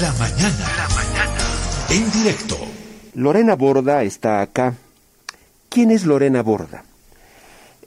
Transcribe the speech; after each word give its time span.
La 0.00 0.12
mañana. 0.12 0.66
La 0.76 0.88
mañana. 0.94 1.38
En 1.88 2.10
directo. 2.10 2.58
Lorena 3.14 3.54
Borda 3.54 4.02
está 4.02 4.42
acá. 4.42 4.74
¿Quién 5.70 5.90
es 5.90 6.04
Lorena 6.04 6.42
Borda? 6.42 6.84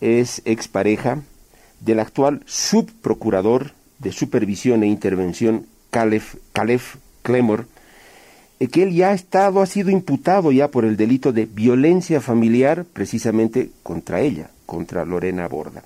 Es 0.02 0.42
expareja 0.46 1.20
del 1.80 2.00
actual 2.00 2.42
subprocurador 2.48 3.74
de 4.00 4.12
supervisión 4.12 4.82
e 4.82 4.88
intervención 4.88 5.68
Calef, 5.92 6.38
Calef 6.52 6.96
Clemor, 7.22 7.68
eh, 8.60 8.70
que 8.70 8.82
él 8.82 8.96
ya 8.96 9.10
ha 9.10 9.14
estado, 9.14 9.62
ha 9.62 9.68
sido 9.68 9.92
imputado 9.92 10.52
ya 10.52 10.70
por 10.70 10.86
el 10.86 10.98
delito 10.98 11.32
de 11.32 11.46
violencia 11.46 12.22
familiar 12.22 12.86
precisamente 12.86 13.70
contra 13.84 14.22
ella, 14.22 14.50
contra 14.66 15.06
Lorena 15.06 15.48
Borda. 15.48 15.84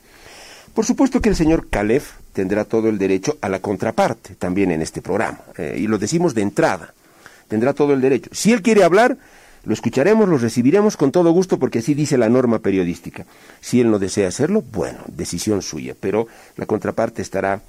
Por 0.73 0.85
supuesto 0.85 1.21
que 1.21 1.27
el 1.27 1.35
señor 1.35 1.67
Calef 1.69 2.22
tendrá 2.33 2.65
todo 2.65 2.89
el 2.89 2.97
derecho 2.97 3.37
a 3.41 3.49
la 3.49 3.59
contraparte 3.59 4.35
también 4.35 4.71
en 4.71 4.81
este 4.81 5.01
programa, 5.01 5.39
eh, 5.57 5.77
y 5.79 5.87
lo 5.87 5.97
decimos 5.97 6.33
de 6.33 6.41
entrada, 6.41 6.93
tendrá 7.47 7.73
todo 7.73 7.93
el 7.93 8.01
derecho. 8.01 8.29
Si 8.33 8.51
él 8.51 8.61
quiere 8.61 8.83
hablar, 8.83 9.17
lo 9.63 9.73
escucharemos, 9.73 10.27
lo 10.27 10.37
recibiremos 10.37 10.97
con 10.97 11.11
todo 11.11 11.31
gusto 11.31 11.57
porque 11.57 11.79
así 11.79 11.93
dice 11.93 12.17
la 12.17 12.27
norma 12.27 12.59
periodística. 12.59 13.25
Si 13.61 13.79
él 13.79 13.89
no 13.89 13.99
desea 13.99 14.27
hacerlo, 14.27 14.61
bueno, 14.61 14.99
decisión 15.07 15.61
suya, 15.61 15.95
pero 15.97 16.27
la 16.57 16.65
contraparte 16.65 17.21
estará 17.21 17.61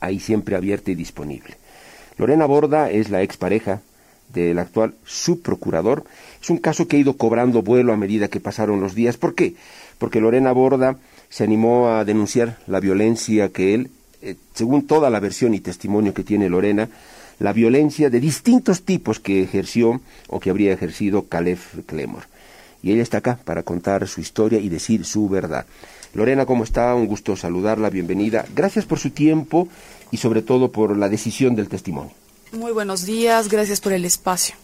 ahí 0.00 0.20
siempre 0.20 0.56
abierta 0.56 0.90
y 0.90 0.94
disponible. 0.94 1.56
Lorena 2.18 2.44
Borda 2.44 2.90
es 2.90 3.08
la 3.08 3.22
expareja 3.22 3.80
del 4.32 4.58
actual 4.58 4.94
subprocurador. 5.04 6.04
Es 6.42 6.50
un 6.50 6.58
caso 6.58 6.88
que 6.88 6.96
ha 6.96 7.00
ido 7.00 7.16
cobrando 7.16 7.62
vuelo 7.62 7.92
a 7.92 7.96
medida 7.96 8.28
que 8.28 8.40
pasaron 8.40 8.80
los 8.80 8.94
días. 8.94 9.16
¿Por 9.16 9.34
qué? 9.34 9.54
Porque 9.98 10.20
Lorena 10.20 10.52
Borda 10.52 10.96
se 11.36 11.44
animó 11.44 11.90
a 11.90 12.06
denunciar 12.06 12.56
la 12.66 12.80
violencia 12.80 13.50
que 13.50 13.74
él, 13.74 13.90
eh, 14.22 14.36
según 14.54 14.86
toda 14.86 15.10
la 15.10 15.20
versión 15.20 15.52
y 15.52 15.60
testimonio 15.60 16.14
que 16.14 16.24
tiene 16.24 16.48
Lorena, 16.48 16.88
la 17.38 17.52
violencia 17.52 18.08
de 18.08 18.20
distintos 18.20 18.84
tipos 18.84 19.20
que 19.20 19.42
ejerció 19.42 20.00
o 20.28 20.40
que 20.40 20.48
habría 20.48 20.72
ejercido 20.72 21.26
Calef 21.28 21.74
Clemor. 21.84 22.22
Y 22.82 22.92
ella 22.92 23.02
está 23.02 23.18
acá 23.18 23.38
para 23.44 23.64
contar 23.64 24.08
su 24.08 24.22
historia 24.22 24.60
y 24.60 24.70
decir 24.70 25.04
su 25.04 25.28
verdad. 25.28 25.66
Lorena, 26.14 26.46
¿cómo 26.46 26.64
está? 26.64 26.94
Un 26.94 27.06
gusto 27.06 27.36
saludarla, 27.36 27.90
bienvenida. 27.90 28.46
Gracias 28.54 28.86
por 28.86 28.98
su 28.98 29.10
tiempo 29.10 29.68
y 30.10 30.16
sobre 30.16 30.40
todo 30.40 30.72
por 30.72 30.96
la 30.96 31.10
decisión 31.10 31.54
del 31.54 31.68
testimonio. 31.68 32.12
Muy 32.52 32.72
buenos 32.72 33.04
días, 33.04 33.50
gracias 33.50 33.82
por 33.82 33.92
el 33.92 34.06
espacio. 34.06 34.54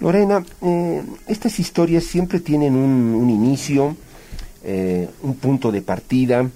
Lorena, 0.00 0.42
eh, 0.62 1.02
estas 1.28 1.60
historias 1.60 2.04
siempre 2.04 2.40
tienen 2.40 2.74
un, 2.74 3.28
inicio, 3.28 3.96
eh, 4.64 5.08
un 5.22 5.34
punto 5.36 5.72
de 5.72 5.82
partida. 5.82 6.48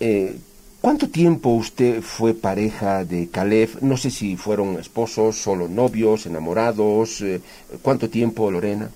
Eh, 0.00 0.36
¿Cuánto 0.80 1.08
tiempo 1.08 1.50
usted 1.50 2.00
fue 2.00 2.34
pareja 2.34 3.04
de 3.04 3.28
Caleb? 3.28 3.78
No 3.80 3.96
sé 3.96 4.10
si 4.10 4.36
fueron 4.36 4.78
esposos, 4.78 5.36
solo 5.36 5.68
novios, 5.68 6.26
enamorados. 6.26 7.24
¿Cuánto 7.82 8.08
tiempo, 8.08 8.50
Lorena? 8.50 8.88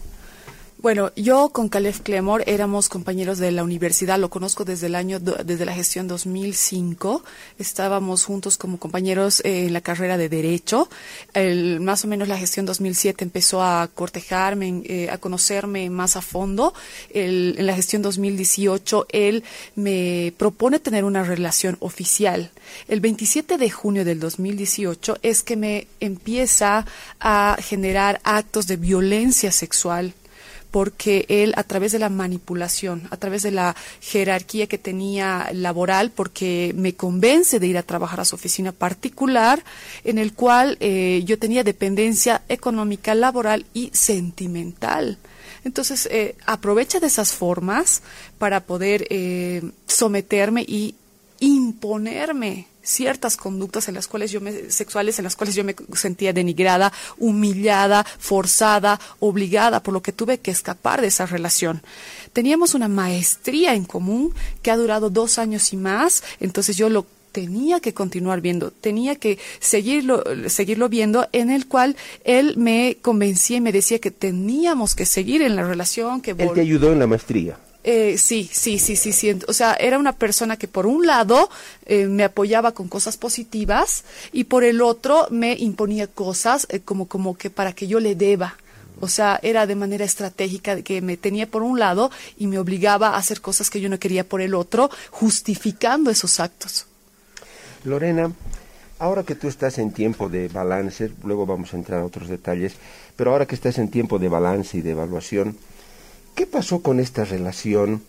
Bueno, 0.82 1.12
yo 1.14 1.50
con 1.50 1.68
Caleb 1.68 2.02
Clemor 2.02 2.42
éramos 2.46 2.88
compañeros 2.88 3.36
de 3.36 3.50
la 3.52 3.62
universidad, 3.62 4.18
lo 4.18 4.30
conozco 4.30 4.64
desde 4.64 4.86
el 4.86 4.94
año, 4.94 5.20
desde 5.20 5.66
la 5.66 5.74
gestión 5.74 6.08
2005. 6.08 7.22
Estábamos 7.58 8.24
juntos 8.24 8.56
como 8.56 8.78
compañeros 8.78 9.40
eh, 9.44 9.66
en 9.66 9.74
la 9.74 9.82
carrera 9.82 10.16
de 10.16 10.30
Derecho. 10.30 10.88
El, 11.34 11.80
más 11.80 12.06
o 12.06 12.08
menos 12.08 12.28
la 12.28 12.38
gestión 12.38 12.64
2007 12.64 13.22
empezó 13.22 13.62
a 13.62 13.90
cortejarme, 13.94 14.80
eh, 14.86 15.10
a 15.10 15.18
conocerme 15.18 15.90
más 15.90 16.16
a 16.16 16.22
fondo. 16.22 16.72
El, 17.12 17.56
en 17.58 17.66
la 17.66 17.74
gestión 17.74 18.00
2018 18.00 19.06
él 19.10 19.44
me 19.74 20.32
propone 20.38 20.78
tener 20.78 21.04
una 21.04 21.24
relación 21.24 21.76
oficial. 21.80 22.52
El 22.88 23.00
27 23.00 23.58
de 23.58 23.68
junio 23.68 24.06
del 24.06 24.18
2018 24.18 25.18
es 25.20 25.42
que 25.42 25.56
me 25.56 25.88
empieza 26.00 26.86
a 27.20 27.58
generar 27.60 28.18
actos 28.24 28.66
de 28.66 28.76
violencia 28.76 29.52
sexual 29.52 30.14
porque 30.70 31.26
él 31.28 31.52
a 31.56 31.64
través 31.64 31.92
de 31.92 31.98
la 31.98 32.08
manipulación, 32.08 33.08
a 33.10 33.16
través 33.16 33.42
de 33.42 33.50
la 33.50 33.76
jerarquía 34.00 34.66
que 34.66 34.78
tenía 34.78 35.50
laboral, 35.52 36.10
porque 36.10 36.72
me 36.76 36.94
convence 36.94 37.58
de 37.58 37.66
ir 37.66 37.78
a 37.78 37.82
trabajar 37.82 38.20
a 38.20 38.24
su 38.24 38.36
oficina 38.36 38.72
particular, 38.72 39.62
en 40.04 40.18
el 40.18 40.32
cual 40.32 40.76
eh, 40.80 41.22
yo 41.24 41.38
tenía 41.38 41.64
dependencia 41.64 42.42
económica, 42.48 43.14
laboral 43.14 43.66
y 43.74 43.90
sentimental. 43.92 45.18
Entonces, 45.64 46.08
eh, 46.10 46.36
aprovecha 46.46 47.00
de 47.00 47.08
esas 47.08 47.32
formas 47.32 48.02
para 48.38 48.60
poder 48.60 49.06
eh, 49.10 49.62
someterme 49.86 50.62
y 50.62 50.94
imponerme 51.40 52.69
ciertas 52.90 53.36
conductas 53.36 53.88
en 53.88 53.94
las 53.94 54.08
cuales 54.08 54.30
yo 54.30 54.40
me, 54.40 54.70
sexuales 54.70 55.18
en 55.18 55.24
las 55.24 55.36
cuales 55.36 55.54
yo 55.54 55.64
me 55.64 55.76
sentía 55.94 56.32
denigrada, 56.32 56.92
humillada, 57.18 58.04
forzada, 58.18 59.00
obligada, 59.20 59.82
por 59.82 59.94
lo 59.94 60.02
que 60.02 60.12
tuve 60.12 60.38
que 60.38 60.50
escapar 60.50 61.00
de 61.00 61.06
esa 61.06 61.26
relación. 61.26 61.82
Teníamos 62.32 62.74
una 62.74 62.88
maestría 62.88 63.74
en 63.74 63.84
común 63.84 64.34
que 64.62 64.70
ha 64.70 64.76
durado 64.76 65.10
dos 65.10 65.38
años 65.38 65.72
y 65.72 65.76
más, 65.76 66.22
entonces 66.40 66.76
yo 66.76 66.88
lo 66.88 67.06
tenía 67.32 67.78
que 67.78 67.94
continuar 67.94 68.40
viendo, 68.40 68.72
tenía 68.72 69.14
que 69.14 69.38
seguirlo, 69.60 70.24
seguirlo 70.48 70.88
viendo, 70.88 71.28
en 71.32 71.50
el 71.50 71.66
cual 71.68 71.96
él 72.24 72.56
me 72.56 72.96
convencía 73.00 73.58
y 73.58 73.60
me 73.60 73.72
decía 73.72 74.00
que 74.00 74.10
teníamos 74.10 74.96
que 74.96 75.06
seguir 75.06 75.42
en 75.42 75.54
la 75.54 75.62
relación. 75.62 76.20
Que 76.20 76.32
él 76.32 76.50
te 76.54 76.60
ayudó 76.60 76.92
en 76.92 76.98
la 76.98 77.06
maestría. 77.06 77.56
Eh, 77.82 78.18
sí, 78.18 78.48
sí, 78.52 78.78
sí, 78.78 78.96
sí, 78.96 79.12
sí. 79.12 79.38
O 79.48 79.52
sea, 79.52 79.74
era 79.74 79.98
una 79.98 80.12
persona 80.12 80.56
que 80.56 80.68
por 80.68 80.86
un 80.86 81.06
lado 81.06 81.48
eh, 81.86 82.06
me 82.06 82.24
apoyaba 82.24 82.72
con 82.72 82.88
cosas 82.88 83.16
positivas 83.16 84.04
y 84.32 84.44
por 84.44 84.64
el 84.64 84.82
otro 84.82 85.26
me 85.30 85.54
imponía 85.54 86.06
cosas 86.06 86.66
eh, 86.68 86.80
como, 86.80 87.06
como 87.06 87.36
que 87.36 87.48
para 87.48 87.72
que 87.72 87.86
yo 87.86 88.00
le 88.00 88.14
deba. 88.14 88.56
O 89.00 89.08
sea, 89.08 89.40
era 89.42 89.66
de 89.66 89.76
manera 89.76 90.04
estratégica 90.04 90.82
que 90.82 91.00
me 91.00 91.16
tenía 91.16 91.50
por 91.50 91.62
un 91.62 91.78
lado 91.78 92.10
y 92.36 92.46
me 92.46 92.58
obligaba 92.58 93.10
a 93.10 93.16
hacer 93.16 93.40
cosas 93.40 93.70
que 93.70 93.80
yo 93.80 93.88
no 93.88 93.98
quería 93.98 94.28
por 94.28 94.42
el 94.42 94.54
otro, 94.54 94.90
justificando 95.10 96.10
esos 96.10 96.38
actos. 96.38 96.86
Lorena, 97.84 98.30
ahora 98.98 99.22
que 99.22 99.34
tú 99.34 99.48
estás 99.48 99.78
en 99.78 99.92
tiempo 99.92 100.28
de 100.28 100.48
balance, 100.48 101.10
luego 101.24 101.46
vamos 101.46 101.72
a 101.72 101.78
entrar 101.78 102.00
a 102.00 102.04
otros 102.04 102.28
detalles, 102.28 102.74
pero 103.16 103.32
ahora 103.32 103.46
que 103.46 103.54
estás 103.54 103.78
en 103.78 103.90
tiempo 103.90 104.18
de 104.18 104.28
balance 104.28 104.76
y 104.76 104.82
de 104.82 104.90
evaluación, 104.90 105.56
¿Qué 106.40 106.46
pasó 106.46 106.80
con 106.80 107.00
esta 107.00 107.26
relación? 107.26 108.02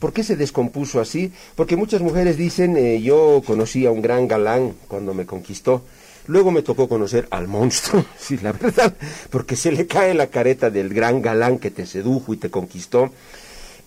¿Por 0.00 0.12
qué 0.12 0.24
se 0.24 0.34
descompuso 0.34 1.00
así? 1.00 1.32
Porque 1.54 1.76
muchas 1.76 2.00
mujeres 2.00 2.36
dicen, 2.36 2.76
eh, 2.76 3.00
yo 3.00 3.40
conocí 3.46 3.86
a 3.86 3.92
un 3.92 4.02
gran 4.02 4.26
galán 4.26 4.74
cuando 4.88 5.14
me 5.14 5.26
conquistó. 5.26 5.84
Luego 6.26 6.50
me 6.50 6.62
tocó 6.62 6.88
conocer 6.88 7.28
al 7.30 7.46
monstruo, 7.46 8.04
sí, 8.18 8.36
la 8.42 8.50
verdad, 8.50 8.96
porque 9.30 9.54
se 9.54 9.70
le 9.70 9.86
cae 9.86 10.12
la 10.14 10.26
careta 10.26 10.70
del 10.70 10.92
gran 10.92 11.22
galán 11.22 11.60
que 11.60 11.70
te 11.70 11.86
sedujo 11.86 12.34
y 12.34 12.38
te 12.38 12.50
conquistó. 12.50 13.12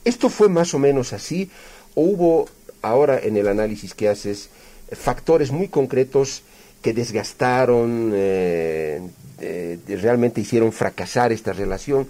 ¿Esto 0.05 0.29
fue 0.29 0.47
más 0.47 0.73
o 0.73 0.79
menos 0.79 1.11
así? 1.11 1.51
¿O 1.93 2.03
hubo 2.03 2.47
ahora 2.81 3.19
en 3.19 3.35
el 3.35 3.49
análisis 3.49 3.93
que 3.93 4.07
haces 4.07 4.47
factores 4.89 5.51
muy 5.51 5.67
concretos 5.67 6.43
que 6.81 6.93
desgastaron, 6.93 8.13
eh, 8.13 9.01
realmente 9.85 10.39
hicieron 10.39 10.71
fracasar 10.71 11.33
esta 11.33 11.51
relación? 11.51 12.07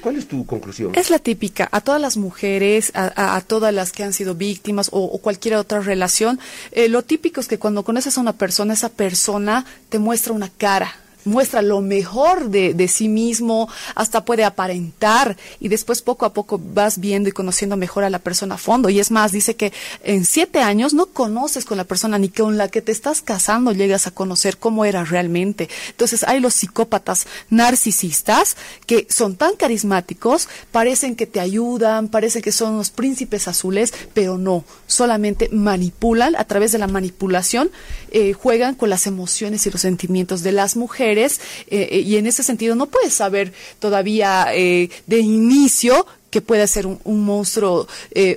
¿Cuál 0.00 0.16
es 0.16 0.28
tu 0.28 0.46
conclusión? 0.46 0.92
Es 0.94 1.10
la 1.10 1.18
típica. 1.18 1.68
A 1.70 1.80
todas 1.80 2.00
las 2.00 2.16
mujeres, 2.16 2.92
a, 2.94 3.40
todas 3.46 3.74
las 3.74 3.92
que 3.92 4.04
han 4.04 4.12
sido 4.12 4.34
víctimas 4.34 4.88
o, 4.92 5.18
cualquier 5.18 5.56
otra 5.56 5.80
relación, 5.80 6.38
eh, 6.70 6.88
lo 6.88 7.02
típico 7.02 7.40
es 7.40 7.48
que 7.48 7.58
cuando 7.58 7.84
conoces 7.84 8.16
a 8.16 8.20
una 8.20 8.32
persona, 8.32 8.74
esa 8.74 8.88
persona 8.88 9.66
te 9.88 9.98
muestra 9.98 10.32
una 10.32 10.48
cara 10.48 11.01
muestra 11.24 11.62
lo 11.62 11.80
mejor 11.80 12.50
de, 12.50 12.74
de, 12.74 12.88
sí 12.88 13.08
mismo, 13.08 13.68
hasta 13.94 14.24
puede 14.24 14.44
aparentar 14.44 15.36
y 15.60 15.68
después 15.68 16.02
poco 16.02 16.26
a 16.26 16.32
poco 16.32 16.60
vas 16.62 16.98
viendo 16.98 17.28
y 17.28 17.32
conociendo 17.32 17.76
mejor 17.76 18.04
a 18.04 18.10
la 18.10 18.18
persona 18.18 18.56
a 18.56 18.58
fondo. 18.58 18.88
Y 18.88 19.00
es 19.00 19.10
más, 19.10 19.32
dice 19.32 19.56
que 19.56 19.72
en 20.02 20.24
siete 20.24 20.60
años 20.60 20.94
no 20.94 21.06
conoces 21.06 21.64
con 21.64 21.76
la 21.76 21.84
persona 21.84 22.18
ni 22.18 22.28
con 22.28 22.56
la 22.58 22.68
que 22.68 22.82
te 22.82 22.92
estás 22.92 23.22
casando 23.22 23.72
llegas 23.72 24.06
a 24.06 24.10
conocer 24.10 24.56
cómo 24.56 24.84
era 24.84 25.04
realmente. 25.04 25.68
Entonces 25.90 26.24
hay 26.24 26.40
los 26.40 26.54
psicópatas 26.54 27.26
narcisistas 27.50 28.56
que 28.86 29.06
son 29.08 29.36
tan 29.36 29.56
carismáticos, 29.56 30.48
parecen 30.70 31.16
que 31.16 31.26
te 31.26 31.40
ayudan, 31.40 32.08
parecen 32.08 32.42
que 32.42 32.52
son 32.52 32.76
los 32.76 32.90
príncipes 32.90 33.48
azules, 33.48 33.92
pero 34.14 34.38
no, 34.38 34.64
solamente 34.86 35.48
manipulan 35.52 36.36
a 36.36 36.44
través 36.44 36.72
de 36.72 36.78
la 36.78 36.86
manipulación, 36.86 37.70
eh, 38.10 38.32
juegan 38.32 38.74
con 38.74 38.90
las 38.90 39.06
emociones 39.06 39.66
y 39.66 39.70
los 39.70 39.80
sentimientos 39.80 40.42
de 40.42 40.52
las 40.52 40.76
mujeres 40.76 41.11
eh, 41.18 41.30
eh, 41.68 42.00
y 42.00 42.16
en 42.16 42.26
ese 42.26 42.42
sentido 42.42 42.74
no 42.74 42.86
puedes 42.86 43.14
saber 43.14 43.52
todavía 43.78 44.46
eh, 44.54 44.90
de 45.06 45.18
inicio 45.18 46.06
que 46.30 46.40
puede 46.40 46.66
ser 46.66 46.86
un, 46.86 47.24
monstruo 47.24 47.86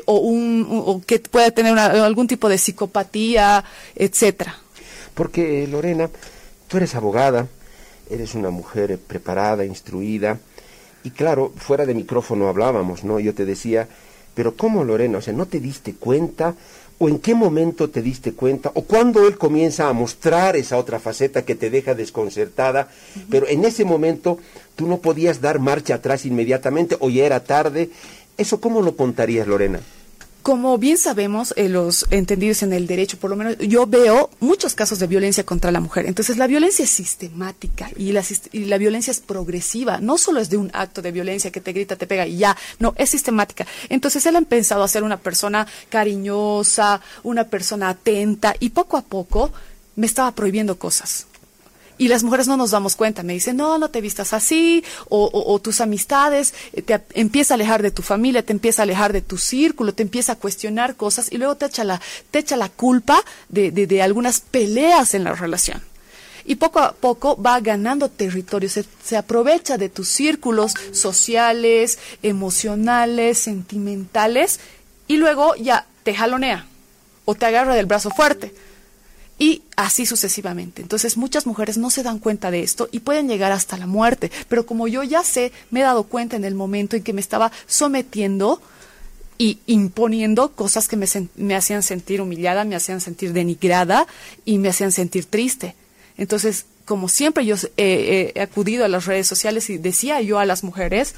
o, 0.06 0.18
un, 0.18 0.68
o 0.70 1.02
que 1.06 1.20
pueda 1.20 1.50
tener 1.52 1.78
algún 1.80 2.28
tipo 2.28 2.50
de 2.50 2.58
psicopatía, 2.58 3.64
etcétera. 3.96 4.58
Porque 5.14 5.66
Lorena, 5.66 6.10
tú 6.68 6.76
eres 6.76 6.94
abogada, 6.94 7.48
eres 8.10 8.36
una 8.36 8.50
mujer 8.50 9.00
preparada, 9.00 9.64
instruida, 9.64 10.40
y 11.06 11.12
claro, 11.12 11.54
fuera 11.56 11.86
de 11.86 11.94
micrófono 11.94 12.50
hablábamos, 12.50 13.06
¿no? 13.06 13.20
Yo 13.20 13.34
te 13.34 13.46
decía, 13.46 13.88
pero 14.34 14.56
¿cómo 14.56 14.84
Lorena? 14.84 15.20
O 15.20 15.22
sea, 15.22 15.34
¿no 15.34 15.46
te 15.46 15.60
diste 15.60 15.94
cuenta 15.94 16.56
¿O 16.98 17.10
en 17.10 17.20
qué 17.20 17.36
momento 17.36 17.90
te 17.90 18.02
diste 18.02 18.34
cuenta? 18.34 18.72
¿O 18.74 18.84
cuando 18.84 19.28
él 19.28 19.38
comienza 19.38 19.90
a 19.90 19.94
mostrar 19.94 20.56
esa 20.56 20.78
otra 20.78 21.00
faceta 21.00 21.44
que 21.44 21.56
te 21.56 21.70
deja 21.70 21.94
desconcertada? 21.94 22.88
Pero 23.30 23.48
en 23.48 23.66
ese 23.66 23.84
momento 23.84 24.40
tú 24.76 24.88
no 24.88 25.00
podías 25.00 25.42
dar 25.42 25.60
marcha 25.60 25.96
atrás 25.96 26.26
inmediatamente 26.26 26.96
o 27.00 27.10
ya 27.10 27.26
era 27.26 27.44
tarde. 27.44 27.90
¿Eso 28.38 28.62
cómo 28.62 28.82
lo 28.82 28.96
contarías, 28.96 29.46
Lorena? 29.46 29.82
Como 30.46 30.78
bien 30.78 31.00
sabemos, 31.00 31.56
eh, 31.58 31.70
los 31.70 32.06
entendidos 32.12 32.62
en 32.62 32.72
el 32.72 32.86
derecho, 32.86 33.18
por 33.18 33.32
lo 33.32 33.36
menos 33.36 33.58
yo 33.58 33.88
veo 33.88 34.30
muchos 34.40 34.76
casos 34.76 35.00
de 35.00 35.08
violencia 35.08 35.44
contra 35.44 35.72
la 35.72 35.80
mujer. 35.80 36.06
Entonces, 36.06 36.38
la 36.38 36.46
violencia 36.46 36.84
es 36.84 36.92
sistemática 36.92 37.90
y 37.98 38.12
la, 38.12 38.24
y 38.52 38.66
la 38.66 38.78
violencia 38.78 39.10
es 39.10 39.22
progresiva. 39.22 39.98
No 39.98 40.20
solo 40.20 40.40
es 40.40 40.52
de 40.52 40.58
un 40.58 40.70
acto 40.72 41.02
de 41.02 41.12
violencia 41.12 41.50
que 41.50 41.62
te 41.62 41.74
grita, 41.74 41.96
te 41.96 42.06
pega 42.06 42.28
y 42.28 42.38
ya. 42.38 42.56
No, 42.78 42.94
es 42.96 43.10
sistemática. 43.10 43.66
Entonces, 43.90 44.24
él 44.28 44.36
ha 44.36 44.38
empezado 44.38 44.84
a 44.84 44.88
ser 44.88 45.02
una 45.02 45.18
persona 45.18 45.66
cariñosa, 45.90 47.02
una 47.24 47.46
persona 47.46 47.90
atenta 47.90 48.54
y 48.60 48.70
poco 48.70 48.98
a 48.98 49.02
poco 49.02 49.52
me 49.96 50.06
estaba 50.06 50.32
prohibiendo 50.34 50.78
cosas 50.78 51.26
y 51.98 52.08
las 52.08 52.24
mujeres 52.24 52.48
no 52.48 52.58
nos 52.58 52.72
damos 52.72 52.96
cuenta. 52.96 53.24
Me 53.24 53.34
dicen, 53.34 53.58
no, 53.58 53.78
no 53.78 53.90
te 53.90 54.02
vistas 54.02 54.34
así, 54.34 54.84
o, 55.10 55.60
tus 55.64 55.82
amistades, 55.82 56.54
eh, 56.74 56.82
te 56.82 57.02
empieza 57.14 57.54
a 57.54 57.56
alejar 57.56 57.82
de 57.82 57.92
tu 57.92 58.02
familia, 58.02 58.44
te 58.44 58.54
empieza 58.54 58.82
a 58.82 58.84
alejar 58.84 59.14
de 59.14 59.22
tu 59.22 59.38
círculo, 59.38 59.94
te 59.94 60.04
empieza 60.04 60.34
a 60.34 60.36
cuestionar 60.36 60.96
cosas 60.96 61.32
y 61.32 61.38
luego 61.38 61.56
te 61.56 61.66
echa 61.66 61.84
la, 61.84 62.02
te 62.32 62.40
echa 62.40 62.58
la 62.58 62.70
culpa 62.70 63.24
de, 63.50 63.72
de, 63.72 64.02
algunas 64.02 64.42
peleas 64.42 65.14
en 65.14 65.24
la 65.24 65.34
relación. 65.34 65.82
Y 66.48 66.56
poco 66.56 66.80
a 66.80 66.92
poco 66.92 67.42
va 67.42 67.60
ganando 67.60 68.10
territorio, 68.10 68.70
se, 68.70 68.86
se 69.04 69.18
aprovecha 69.18 69.78
de 69.78 69.90
tus 69.90 70.08
círculos 70.10 70.74
sociales, 70.92 71.98
emocionales, 72.22 73.40
sentimentales, 73.40 74.60
y 75.08 75.18
luego 75.18 75.56
ya 75.56 75.88
te 76.04 76.14
jalonea 76.14 76.68
o 77.26 77.34
te 77.34 77.46
agarra 77.48 77.74
del 77.74 77.88
brazo 77.88 78.12
fuerte 78.12 78.54
y 79.38 79.64
así 79.76 80.06
sucesivamente. 80.06 80.82
Entonces 80.82 81.18
muchas 81.18 81.46
mujeres 81.46 81.78
no 81.78 81.90
se 81.90 82.04
dan 82.04 82.20
cuenta 82.20 82.52
de 82.52 82.64
esto 82.64 82.88
y 82.92 83.00
pueden 83.00 83.28
llegar 83.28 83.52
hasta 83.52 83.78
la 83.78 83.88
muerte. 83.88 84.32
Pero 84.48 84.66
como 84.66 84.88
yo 84.88 85.04
ya 85.04 85.24
sé, 85.24 85.52
me 85.72 85.82
he 85.82 85.84
dado 85.84 86.04
cuenta 86.04 86.36
en 86.36 86.46
el 86.46 86.56
momento 86.56 86.96
en 86.96 87.04
que 87.04 87.14
me 87.14 87.22
estaba 87.22 87.52
sometiendo 87.68 88.62
y 89.38 89.60
imponiendo 89.66 90.52
cosas 90.52 90.88
que 90.88 90.96
me, 90.96 91.08
me 91.36 91.56
hacían 91.56 91.84
sentir 91.84 92.22
humillada, 92.22 92.64
me 92.64 92.76
hacían 92.76 93.02
sentir 93.02 93.34
denigrada 93.34 94.08
y 94.46 94.58
me 94.58 94.70
hacían 94.70 94.94
sentir 94.94 95.26
triste. 95.26 95.76
Entonces, 96.18 96.66
como 96.86 97.10
siempre 97.10 97.46
yo 97.46 97.56
he 97.76 98.34
acudido 98.40 98.86
a 98.86 98.88
las 98.88 99.06
redes 99.06 99.28
sociales 99.28 99.70
y 99.70 99.78
decía 99.78 100.22
yo 100.22 100.40
a 100.40 100.46
las 100.46 100.64
mujeres, 100.64 101.16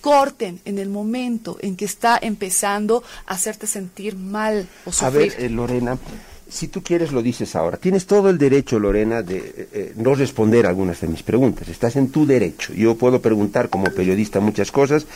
corten 0.00 0.60
en 0.64 0.78
el 0.78 0.88
momento 0.88 1.58
en 1.60 1.76
que 1.76 1.84
está 1.84 2.18
empezando 2.20 3.02
a 3.26 3.34
hacerte 3.34 3.66
sentir 3.66 4.16
mal 4.16 4.68
o 4.84 4.92
sufrir. 4.92 5.06
A 5.06 5.10
ver, 5.10 5.44
eh, 5.44 5.50
Lorena, 5.50 5.98
si 6.48 6.68
tú 6.68 6.82
quieres 6.82 7.12
lo 7.12 7.22
dices 7.22 7.56
ahora. 7.56 7.76
Tienes 7.76 8.06
todo 8.06 8.30
el 8.30 8.38
derecho, 8.38 8.78
Lorena, 8.78 9.22
de 9.22 9.38
eh, 9.38 9.68
eh, 9.72 9.92
no 9.96 10.14
responder 10.14 10.66
algunas 10.66 11.00
de 11.00 11.08
mis 11.08 11.22
preguntas. 11.22 11.68
Estás 11.68 11.96
en 11.96 12.10
tu 12.10 12.26
derecho. 12.26 12.72
Yo 12.72 12.94
puedo 12.94 13.20
preguntar 13.20 13.68
como 13.68 13.86
periodista 13.86 14.40
muchas 14.40 14.70
cosas, 14.70 15.06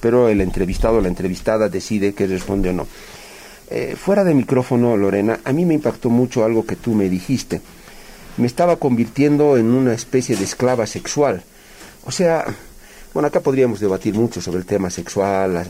pero 0.00 0.28
el 0.28 0.40
entrevistado 0.40 0.98
o 0.98 1.00
la 1.00 1.08
entrevistada 1.08 1.68
decide 1.68 2.14
qué 2.14 2.26
responde 2.26 2.70
o 2.70 2.72
no. 2.72 2.86
Eh, 3.70 3.96
fuera 3.96 4.24
de 4.24 4.32
micrófono, 4.32 4.96
Lorena, 4.96 5.40
a 5.44 5.52
mí 5.52 5.66
me 5.66 5.74
impactó 5.74 6.08
mucho 6.08 6.44
algo 6.44 6.64
que 6.64 6.76
tú 6.76 6.94
me 6.94 7.10
dijiste. 7.10 7.60
Me 8.38 8.46
estaba 8.46 8.76
convirtiendo 8.76 9.58
en 9.58 9.66
una 9.66 9.92
especie 9.92 10.36
de 10.36 10.44
esclava 10.44 10.86
sexual. 10.86 11.42
O 12.04 12.10
sea, 12.10 12.46
bueno, 13.12 13.26
acá 13.26 13.40
podríamos 13.40 13.80
debatir 13.80 14.14
mucho 14.14 14.40
sobre 14.40 14.60
el 14.60 14.64
tema 14.64 14.88
sexual, 14.88 15.66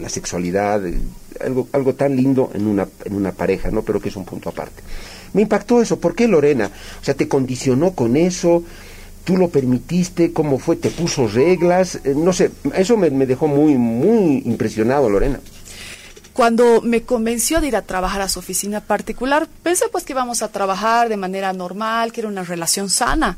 la 0.00 0.08
sexualidad, 0.08 0.82
algo, 1.40 1.68
algo 1.72 1.94
tan 1.94 2.16
lindo 2.16 2.50
en 2.54 2.66
una, 2.66 2.88
en 3.04 3.14
una 3.14 3.32
pareja, 3.32 3.70
¿no? 3.70 3.82
Pero 3.82 4.00
que 4.00 4.08
es 4.08 4.16
un 4.16 4.24
punto 4.24 4.48
aparte. 4.48 4.82
Me 5.32 5.42
impactó 5.42 5.82
eso. 5.82 5.98
¿Por 5.98 6.14
qué 6.14 6.28
Lorena? 6.28 6.70
O 7.00 7.04
sea, 7.04 7.14
¿te 7.14 7.28
condicionó 7.28 7.92
con 7.92 8.16
eso? 8.16 8.62
¿Tú 9.24 9.36
lo 9.36 9.48
permitiste? 9.48 10.32
¿Cómo 10.32 10.58
fue? 10.58 10.76
¿Te 10.76 10.90
puso 10.90 11.26
reglas? 11.28 12.00
Eh, 12.04 12.14
no 12.16 12.32
sé, 12.32 12.50
eso 12.74 12.96
me, 12.96 13.10
me 13.10 13.26
dejó 13.26 13.48
muy, 13.48 13.76
muy 13.76 14.42
impresionado, 14.44 15.08
Lorena. 15.08 15.40
Cuando 16.32 16.82
me 16.82 17.02
convenció 17.02 17.60
de 17.60 17.68
ir 17.68 17.76
a 17.76 17.82
trabajar 17.82 18.20
a 18.20 18.28
su 18.28 18.40
oficina 18.40 18.80
particular, 18.80 19.48
pensé 19.62 19.86
pues 19.90 20.04
que 20.04 20.12
íbamos 20.12 20.42
a 20.42 20.48
trabajar 20.48 21.08
de 21.08 21.16
manera 21.16 21.52
normal, 21.52 22.12
que 22.12 22.20
era 22.20 22.28
una 22.28 22.42
relación 22.42 22.90
sana 22.90 23.36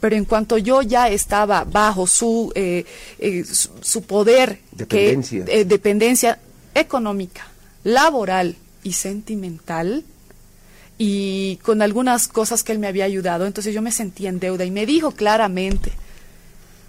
pero 0.00 0.16
en 0.16 0.24
cuanto 0.24 0.58
yo 0.58 0.82
ya 0.82 1.08
estaba 1.08 1.64
bajo 1.64 2.06
su, 2.06 2.50
eh, 2.54 2.84
eh, 3.18 3.44
su, 3.44 4.02
poder, 4.02 4.60
dependencia. 4.72 5.44
Que, 5.44 5.64
dependencia, 5.64 6.38
económica, 6.74 7.46
laboral 7.84 8.56
y 8.82 8.92
sentimental 8.92 10.04
y 10.98 11.56
con 11.62 11.80
algunas 11.80 12.28
cosas 12.28 12.62
que 12.62 12.72
él 12.72 12.78
me 12.78 12.86
había 12.86 13.06
ayudado, 13.06 13.46
entonces 13.46 13.74
yo 13.74 13.80
me 13.80 13.92
sentía 13.92 14.28
en 14.28 14.38
deuda 14.38 14.64
y 14.64 14.70
me 14.70 14.84
dijo 14.84 15.12
claramente, 15.12 15.92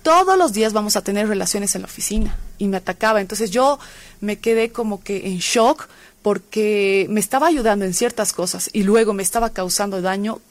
todos 0.03 0.37
los 0.37 0.51
días 0.51 0.73
vamos 0.73 0.95
a 0.95 1.01
tener 1.01 1.27
relaciones 1.27 1.75
en 1.75 1.83
la 1.83 1.87
oficina 1.87 2.37
y 2.57 2.67
me 2.67 2.77
atacaba, 2.77 3.21
entonces 3.21 3.51
yo 3.51 3.79
me 4.19 4.37
quedé 4.37 4.71
como 4.71 5.01
que 5.01 5.27
en 5.27 5.37
shock 5.37 5.87
porque 6.21 7.07
me 7.09 7.19
estaba 7.19 7.47
ayudando 7.47 7.85
en 7.85 7.93
ciertas 7.93 8.33
cosas 8.33 8.69
y 8.73 8.83
luego 8.83 9.13
me 9.13 9.23
estaba 9.23 9.51
causando 9.51 10.01
daño 10.01 10.41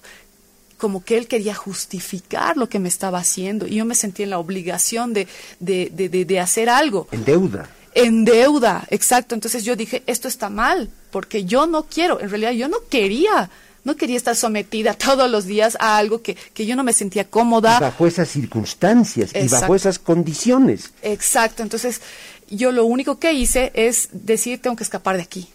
como 0.78 1.04
que 1.04 1.18
él 1.18 1.28
quería 1.28 1.54
justificar 1.54 2.56
lo 2.56 2.70
que 2.70 2.78
me 2.78 2.88
estaba 2.88 3.18
haciendo 3.18 3.66
y 3.66 3.74
yo 3.74 3.84
me 3.84 3.94
sentía 3.94 4.24
en 4.24 4.30
la 4.30 4.38
obligación 4.38 5.12
de, 5.12 5.28
de, 5.58 5.90
de, 5.90 6.08
de 6.24 6.40
hacer 6.40 6.70
algo. 6.70 7.06
En 7.12 7.26
deuda 7.26 7.68
en 7.94 8.24
deuda, 8.24 8.86
exacto. 8.90 9.34
Entonces 9.34 9.64
yo 9.64 9.76
dije, 9.76 10.02
esto 10.06 10.28
está 10.28 10.50
mal, 10.50 10.90
porque 11.10 11.44
yo 11.44 11.66
no 11.66 11.84
quiero, 11.84 12.20
en 12.20 12.30
realidad 12.30 12.52
yo 12.52 12.68
no 12.68 12.78
quería, 12.88 13.50
no 13.84 13.96
quería 13.96 14.16
estar 14.16 14.36
sometida 14.36 14.94
todos 14.98 15.30
los 15.30 15.46
días 15.46 15.76
a 15.80 15.96
algo 15.96 16.22
que, 16.22 16.34
que 16.34 16.66
yo 16.66 16.76
no 16.76 16.84
me 16.84 16.92
sentía 16.92 17.24
cómoda. 17.24 17.80
bajo 17.80 18.06
esas 18.06 18.28
circunstancias 18.28 19.30
y 19.34 19.48
bajo 19.48 19.74
esas 19.74 19.98
condiciones. 19.98 20.92
Exacto, 21.02 21.62
entonces 21.62 22.00
yo 22.48 22.72
lo 22.72 22.84
único 22.84 23.18
que 23.18 23.32
hice 23.32 23.70
es 23.74 24.08
decir, 24.12 24.60
tengo 24.60 24.76
que 24.76 24.84
escapar 24.84 25.16
de 25.16 25.22
aquí. 25.22 25.48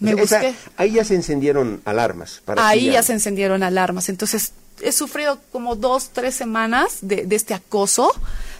Me 0.00 0.14
busqué. 0.14 0.54
ahí 0.76 0.92
ya 0.92 1.04
se 1.04 1.14
encendieron 1.14 1.80
alarmas. 1.84 2.42
Para 2.44 2.66
ahí 2.66 2.90
ya 2.90 3.02
se 3.02 3.12
encendieron 3.12 3.62
alarmas. 3.62 4.08
Entonces 4.08 4.52
he 4.82 4.92
sufrido 4.92 5.38
como 5.52 5.76
dos, 5.76 6.10
tres 6.12 6.34
semanas 6.34 6.98
de, 7.00 7.26
de 7.26 7.36
este 7.36 7.54
acoso 7.54 8.12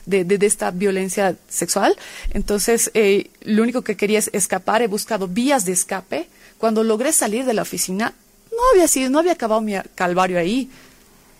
de, 0.06 0.24
de, 0.24 0.46
esta 0.46 0.70
violencia 0.70 1.36
sexual. 1.48 1.96
Entonces, 2.32 2.90
eh, 2.94 3.30
lo 3.42 3.62
único 3.62 3.82
que 3.82 3.96
quería 3.96 4.18
es 4.18 4.30
escapar, 4.32 4.82
he 4.82 4.86
buscado 4.86 5.28
vías 5.28 5.64
de 5.64 5.72
escape. 5.72 6.28
Cuando 6.58 6.84
logré 6.84 7.12
salir 7.12 7.44
de 7.44 7.54
la 7.54 7.62
oficina, 7.62 8.12
no 8.50 8.58
había 8.72 8.88
sido, 8.88 9.10
no 9.10 9.18
había 9.18 9.32
acabado 9.32 9.60
mi 9.60 9.74
calvario 9.94 10.38
ahí, 10.38 10.70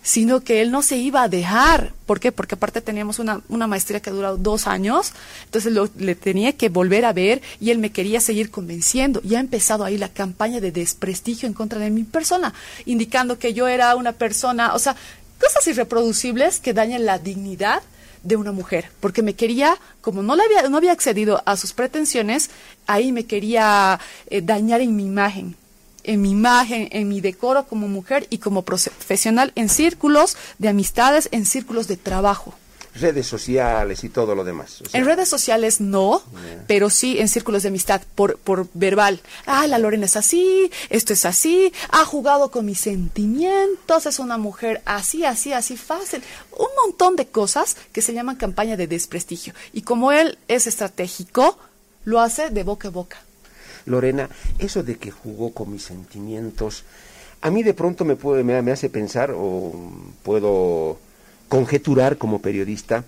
sino 0.05 0.41
que 0.41 0.61
él 0.61 0.69
no 0.69 0.83
se 0.83 0.97
iba 0.97 1.23
a 1.23 1.29
dejar. 1.29 1.93
¿Por 2.05 2.19
qué? 2.19 2.31
Porque 2.31 2.53
aparte 2.53 2.79
teníamos 2.79 3.17
una, 3.17 3.41
una 3.49 3.65
maestría 3.65 3.99
que 3.99 4.11
ha 4.11 4.13
durado 4.13 4.37
dos 4.37 4.67
años, 4.67 5.13
entonces 5.45 5.73
lo, 5.73 5.89
le 5.97 6.13
tenía 6.13 6.53
que 6.53 6.69
volver 6.69 7.05
a 7.05 7.13
ver 7.13 7.41
y 7.59 7.71
él 7.71 7.79
me 7.79 7.91
quería 7.91 8.21
seguir 8.21 8.51
convenciendo. 8.51 9.19
Y 9.23 9.33
ha 9.33 9.39
empezado 9.39 9.83
ahí 9.83 9.97
la 9.97 10.09
campaña 10.09 10.61
de 10.61 10.71
desprestigio 10.71 11.47
en 11.47 11.53
contra 11.53 11.79
de 11.79 11.89
mi 11.89 12.03
persona, 12.03 12.53
indicando 12.85 13.39
que 13.39 13.55
yo 13.55 13.67
era 13.67 13.95
una 13.95 14.11
persona, 14.11 14.75
o 14.75 14.79
sea, 14.79 14.95
cosas 15.39 15.65
irreproducibles 15.67 16.59
que 16.59 16.73
dañan 16.73 17.05
la 17.05 17.17
dignidad 17.17 17.81
de 18.25 18.35
una 18.35 18.51
mujer, 18.51 18.89
porque 18.99 19.21
me 19.21 19.35
quería, 19.35 19.77
como 20.01 20.21
no, 20.21 20.35
le 20.35 20.43
había, 20.43 20.67
no 20.67 20.77
había 20.77 20.91
accedido 20.91 21.41
a 21.45 21.55
sus 21.55 21.71
pretensiones, 21.71 22.49
ahí 22.87 23.11
me 23.11 23.25
quería 23.25 23.99
eh, 24.29 24.41
dañar 24.41 24.81
en 24.81 24.95
mi 24.95 25.05
imagen, 25.05 25.55
en 26.03 26.21
mi 26.21 26.31
imagen, 26.31 26.89
en 26.91 27.07
mi 27.07 27.21
decoro 27.21 27.65
como 27.65 27.87
mujer 27.87 28.27
y 28.29 28.39
como 28.39 28.63
profesional 28.63 29.53
en 29.55 29.69
círculos 29.69 30.35
de 30.57 30.69
amistades, 30.69 31.29
en 31.31 31.45
círculos 31.45 31.87
de 31.87 31.97
trabajo 31.97 32.55
redes 32.99 33.27
sociales 33.27 34.03
y 34.03 34.09
todo 34.09 34.35
lo 34.35 34.43
demás. 34.43 34.81
en 34.93 35.05
redes 35.05 35.27
sociales 35.27 35.81
no, 35.81 36.23
pero 36.67 36.89
sí 36.89 37.19
en 37.19 37.27
círculos 37.27 37.63
de 37.63 37.69
amistad, 37.69 38.01
por, 38.15 38.37
por 38.37 38.67
verbal. 38.73 39.21
Ah, 39.45 39.67
la 39.67 39.79
Lorena 39.79 40.05
es 40.05 40.15
así, 40.15 40.71
esto 40.89 41.13
es 41.13 41.25
así, 41.25 41.73
ha 41.91 42.05
jugado 42.05 42.51
con 42.51 42.65
mis 42.65 42.79
sentimientos, 42.79 44.05
es 44.05 44.19
una 44.19 44.37
mujer 44.37 44.81
así, 44.85 45.25
así, 45.25 45.53
así 45.53 45.77
fácil. 45.77 46.23
Un 46.51 46.67
montón 46.83 47.15
de 47.15 47.27
cosas 47.27 47.75
que 47.91 48.01
se 48.01 48.13
llaman 48.13 48.37
campaña 48.37 48.77
de 48.77 48.87
desprestigio. 48.87 49.53
Y 49.73 49.81
como 49.81 50.11
él 50.11 50.37
es 50.47 50.67
estratégico, 50.67 51.57
lo 52.05 52.21
hace 52.21 52.49
de 52.49 52.63
boca 52.63 52.87
a 52.87 52.91
boca. 52.91 53.17
Lorena, 53.85 54.29
eso 54.57 54.83
de 54.83 54.97
que 54.97 55.11
jugó 55.11 55.53
con 55.53 55.71
mis 55.71 55.83
sentimientos, 55.83 56.83
a 57.41 57.51
mí 57.51 57.61
de 57.61 57.73
pronto 57.73 58.05
me, 58.05 58.15
puede, 58.15 58.43
me 58.43 58.71
hace 58.71 58.89
pensar 58.89 59.31
o 59.35 59.73
puedo 60.23 60.97
conjeturar 61.47 62.17
como 62.17 62.41
periodista 62.41 63.03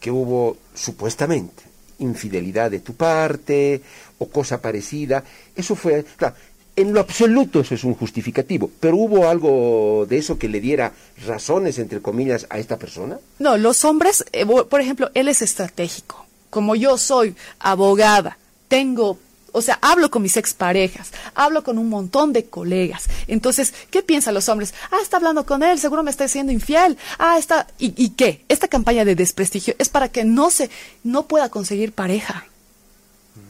que 0.00 0.10
hubo 0.10 0.56
supuestamente 0.74 1.64
infidelidad 1.98 2.70
de 2.70 2.80
tu 2.80 2.94
parte 2.94 3.80
o 4.18 4.28
cosa 4.28 4.60
parecida. 4.60 5.24
Eso 5.54 5.74
fue, 5.74 6.04
claro, 6.16 6.34
en 6.76 6.92
lo 6.92 7.00
absoluto 7.00 7.60
eso 7.60 7.74
es 7.74 7.84
un 7.84 7.94
justificativo, 7.94 8.70
pero 8.80 8.96
hubo 8.96 9.28
algo 9.28 10.06
de 10.08 10.18
eso 10.18 10.38
que 10.38 10.48
le 10.48 10.60
diera 10.60 10.92
razones, 11.24 11.78
entre 11.78 12.00
comillas, 12.00 12.46
a 12.50 12.58
esta 12.58 12.78
persona. 12.78 13.18
No, 13.38 13.56
los 13.56 13.84
hombres, 13.84 14.24
eh, 14.32 14.44
por 14.46 14.80
ejemplo, 14.80 15.10
él 15.14 15.28
es 15.28 15.42
estratégico. 15.42 16.26
Como 16.50 16.76
yo 16.76 16.98
soy 16.98 17.34
abogada, 17.58 18.38
tengo 18.68 19.18
O 19.56 19.62
sea, 19.62 19.78
hablo 19.82 20.10
con 20.10 20.20
mis 20.22 20.36
exparejas, 20.36 21.12
hablo 21.36 21.62
con 21.62 21.78
un 21.78 21.88
montón 21.88 22.32
de 22.32 22.46
colegas. 22.46 23.04
Entonces, 23.28 23.72
¿qué 23.90 24.02
piensan 24.02 24.34
los 24.34 24.48
hombres? 24.48 24.74
Ah, 24.90 24.96
está 25.00 25.18
hablando 25.18 25.46
con 25.46 25.62
él, 25.62 25.78
seguro 25.78 26.02
me 26.02 26.10
está 26.10 26.26
siendo 26.26 26.50
infiel. 26.52 26.98
Ah, 27.20 27.38
está. 27.38 27.68
¿Y, 27.78 28.08
qué? 28.10 28.44
Esta 28.48 28.66
campaña 28.66 29.04
de 29.04 29.14
desprestigio 29.14 29.76
es 29.78 29.88
para 29.88 30.08
que 30.08 30.24
no 30.24 30.50
se, 30.50 30.70
no 31.04 31.28
pueda 31.28 31.50
conseguir 31.50 31.92
pareja. 31.92 32.46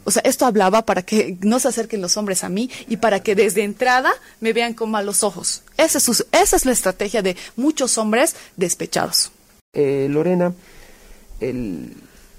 O 0.04 0.10
sea, 0.10 0.20
esto 0.26 0.44
hablaba 0.44 0.82
para 0.84 1.00
que 1.00 1.38
no 1.40 1.58
se 1.58 1.68
acerquen 1.68 2.02
los 2.02 2.18
hombres 2.18 2.44
a 2.44 2.50
mí 2.50 2.70
y 2.88 2.98
para 2.98 3.20
que 3.22 3.34
desde 3.34 3.64
entrada 3.64 4.12
me 4.40 4.52
vean 4.52 4.74
con 4.74 4.90
malos 4.90 5.22
ojos. 5.22 5.62
Esa 5.78 5.96
es, 5.96 6.04
su- 6.04 6.26
esa 6.32 6.56
es 6.56 6.66
la 6.66 6.72
estrategia 6.72 7.22
de 7.22 7.36
muchos 7.56 7.96
hombres 7.96 8.36
despechados. 8.58 9.32
Eh, 9.72 10.06
Lorena, 10.10 10.52
el- 11.40 11.94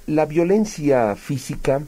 la 0.05 0.25
violencia 0.27 1.15
física 1.15 1.81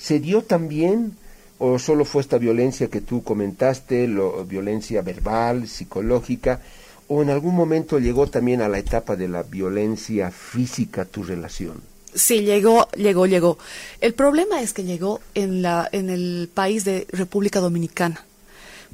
se 0.00 0.20
dio 0.20 0.42
también 0.42 1.16
o 1.58 1.78
solo 1.78 2.04
fue 2.06 2.22
esta 2.22 2.38
violencia 2.38 2.88
que 2.88 3.00
tú 3.02 3.22
comentaste, 3.22 4.08
lo- 4.08 4.44
violencia 4.46 5.02
verbal, 5.02 5.68
psicológica, 5.68 6.60
o 7.08 7.22
en 7.22 7.28
algún 7.30 7.54
momento 7.54 7.98
llegó 7.98 8.26
también 8.28 8.62
a 8.62 8.68
la 8.68 8.78
etapa 8.78 9.14
de 9.16 9.28
la 9.28 9.42
violencia 9.42 10.30
física 10.30 11.04
tu 11.04 11.22
relación. 11.22 11.82
Sí, 12.14 12.40
llegó, 12.42 12.88
llegó, 12.96 13.26
llegó. 13.26 13.58
El 14.00 14.14
problema 14.14 14.62
es 14.62 14.72
que 14.72 14.84
llegó 14.84 15.20
en, 15.34 15.60
la, 15.62 15.88
en 15.92 16.08
el 16.08 16.48
país 16.52 16.84
de 16.84 17.06
República 17.10 17.60
Dominicana. 17.60 18.24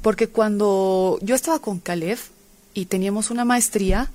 Porque 0.01 0.27
cuando 0.27 1.17
yo 1.21 1.35
estaba 1.35 1.59
con 1.59 1.79
Caleb 1.79 2.19
y 2.73 2.85
teníamos 2.85 3.31
una 3.31 3.45
maestría, 3.45 4.11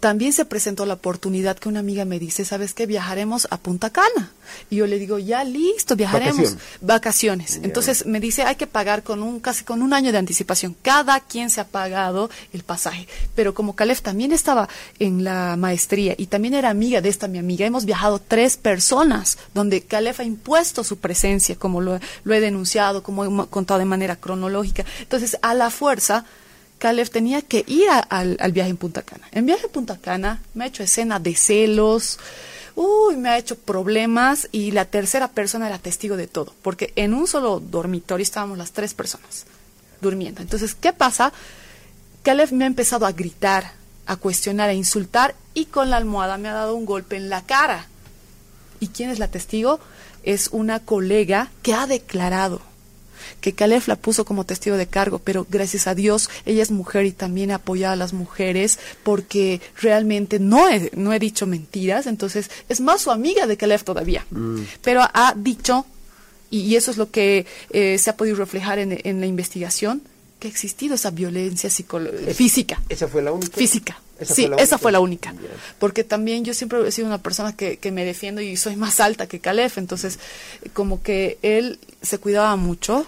también 0.00 0.32
se 0.32 0.44
presentó 0.44 0.86
la 0.86 0.94
oportunidad 0.94 1.58
que 1.58 1.68
una 1.68 1.80
amiga 1.80 2.04
me 2.04 2.18
dice, 2.18 2.44
¿sabes 2.44 2.74
qué? 2.74 2.86
Viajaremos 2.86 3.48
a 3.50 3.56
Punta 3.56 3.90
Cana. 3.90 4.32
Y 4.70 4.76
yo 4.76 4.86
le 4.86 4.98
digo, 4.98 5.18
ya 5.18 5.42
listo, 5.44 5.96
viajaremos. 5.96 6.36
Vacación. 6.36 6.60
Vacaciones. 6.80 7.60
Entonces 7.62 8.06
me 8.06 8.20
dice, 8.20 8.42
hay 8.42 8.56
que 8.56 8.66
pagar 8.66 9.02
con 9.02 9.22
un, 9.22 9.40
casi 9.40 9.64
con 9.64 9.82
un 9.82 9.92
año 9.92 10.12
de 10.12 10.18
anticipación. 10.18 10.76
Cada 10.82 11.20
quien 11.20 11.50
se 11.50 11.60
ha 11.60 11.66
pagado 11.66 12.30
el 12.52 12.62
pasaje. 12.62 13.08
Pero 13.34 13.54
como 13.54 13.74
Caleb 13.74 14.00
también 14.00 14.32
estaba 14.32 14.68
en 14.98 15.24
la 15.24 15.56
maestría 15.56 16.14
y 16.16 16.26
también 16.26 16.54
era 16.54 16.70
amiga 16.70 17.00
de 17.00 17.08
esta 17.08 17.26
mi 17.28 17.38
amiga, 17.38 17.66
hemos 17.66 17.84
viajado 17.84 18.20
tres 18.20 18.56
personas 18.56 19.38
donde 19.54 19.82
Caleb 19.82 20.16
ha 20.18 20.24
impuesto 20.24 20.84
su 20.84 20.98
presencia, 20.98 21.56
como 21.56 21.80
lo, 21.80 21.98
lo 22.24 22.34
he 22.34 22.40
denunciado, 22.40 23.02
como 23.02 23.24
he 23.24 23.48
contado 23.48 23.78
de 23.78 23.86
manera 23.86 24.16
cronológica. 24.16 24.84
Entonces, 25.00 25.38
a 25.42 25.54
la 25.54 25.70
fuerza, 25.70 26.24
Caleb 26.78 27.08
tenía 27.08 27.42
que 27.42 27.64
ir 27.66 27.88
al 27.90 28.52
viaje 28.52 28.70
en 28.70 28.76
Punta 28.76 29.02
Cana. 29.02 29.26
En 29.32 29.46
viaje 29.46 29.66
en 29.66 29.72
Punta 29.72 29.98
Cana 29.98 30.42
me 30.54 30.64
ha 30.64 30.68
hecho 30.68 30.82
escena 30.82 31.18
de 31.18 31.34
celos, 31.34 32.18
uy, 32.74 33.16
me 33.16 33.30
ha 33.30 33.38
hecho 33.38 33.56
problemas 33.56 34.48
y 34.52 34.70
la 34.70 34.84
tercera 34.84 35.28
persona 35.28 35.66
era 35.66 35.78
testigo 35.78 36.16
de 36.16 36.26
todo, 36.26 36.54
porque 36.62 36.92
en 36.96 37.14
un 37.14 37.26
solo 37.26 37.60
dormitorio 37.60 38.22
estábamos 38.22 38.58
las 38.58 38.72
tres 38.72 38.94
personas 38.94 39.46
durmiendo. 40.00 40.42
Entonces, 40.42 40.74
¿qué 40.74 40.92
pasa? 40.92 41.32
Caleb 42.22 42.52
me 42.52 42.64
ha 42.64 42.66
empezado 42.66 43.06
a 43.06 43.12
gritar, 43.12 43.72
a 44.04 44.16
cuestionar, 44.16 44.68
a 44.68 44.74
insultar 44.74 45.34
y 45.54 45.66
con 45.66 45.90
la 45.90 45.96
almohada 45.96 46.36
me 46.36 46.48
ha 46.48 46.54
dado 46.54 46.74
un 46.74 46.84
golpe 46.84 47.16
en 47.16 47.30
la 47.30 47.42
cara. 47.42 47.86
¿Y 48.78 48.88
quién 48.88 49.08
es 49.08 49.18
la 49.18 49.28
testigo? 49.28 49.80
Es 50.22 50.48
una 50.52 50.80
colega 50.80 51.50
que 51.62 51.72
ha 51.72 51.86
declarado 51.86 52.60
que 53.40 53.52
Caleb 53.52 53.82
la 53.86 53.96
puso 53.96 54.24
como 54.24 54.44
testigo 54.44 54.76
de 54.76 54.86
cargo, 54.86 55.18
pero 55.18 55.46
gracias 55.48 55.86
a 55.86 55.94
Dios 55.94 56.30
ella 56.44 56.62
es 56.62 56.70
mujer 56.70 57.06
y 57.06 57.12
también 57.12 57.50
apoya 57.50 57.92
a 57.92 57.96
las 57.96 58.12
mujeres 58.12 58.78
porque 59.02 59.60
realmente 59.80 60.38
no 60.38 60.68
he, 60.68 60.90
no 60.94 61.12
he 61.12 61.18
dicho 61.18 61.46
mentiras, 61.46 62.06
entonces 62.06 62.50
es 62.68 62.80
más 62.80 63.02
su 63.02 63.10
amiga 63.10 63.46
de 63.46 63.56
Caleb 63.56 63.82
todavía. 63.84 64.26
Pero 64.82 65.02
ha 65.02 65.34
dicho, 65.36 65.86
y, 66.50 66.60
y 66.60 66.76
eso 66.76 66.90
es 66.90 66.96
lo 66.96 67.10
que 67.10 67.46
eh, 67.70 67.98
se 67.98 68.10
ha 68.10 68.16
podido 68.16 68.36
reflejar 68.36 68.78
en, 68.78 68.98
en 69.04 69.20
la 69.20 69.26
investigación, 69.26 70.02
que 70.38 70.48
ha 70.48 70.50
existido 70.50 70.94
esa 70.94 71.10
violencia 71.10 71.70
psicolo- 71.70 72.12
física. 72.34 72.82
¿Esa 72.90 73.08
fue 73.08 73.22
la 73.22 73.32
única? 73.32 73.56
Física. 73.56 74.00
¿Esa 74.18 74.34
sí, 74.34 74.46
fue 74.46 74.62
esa 74.62 74.78
fue 74.78 74.92
la 74.92 75.00
única. 75.00 75.34
Porque 75.78 76.02
también 76.04 76.44
yo 76.44 76.54
siempre 76.54 76.86
he 76.86 76.90
sido 76.92 77.06
una 77.06 77.22
persona 77.22 77.54
que, 77.54 77.76
que 77.78 77.90
me 77.90 78.04
defiendo 78.04 78.40
y 78.40 78.56
soy 78.56 78.76
más 78.76 79.00
alta 79.00 79.26
que 79.26 79.40
Caleb, 79.40 79.72
entonces 79.76 80.18
como 80.72 81.02
que 81.02 81.38
él 81.42 81.78
se 82.02 82.18
cuidaba 82.18 82.56
mucho, 82.56 83.06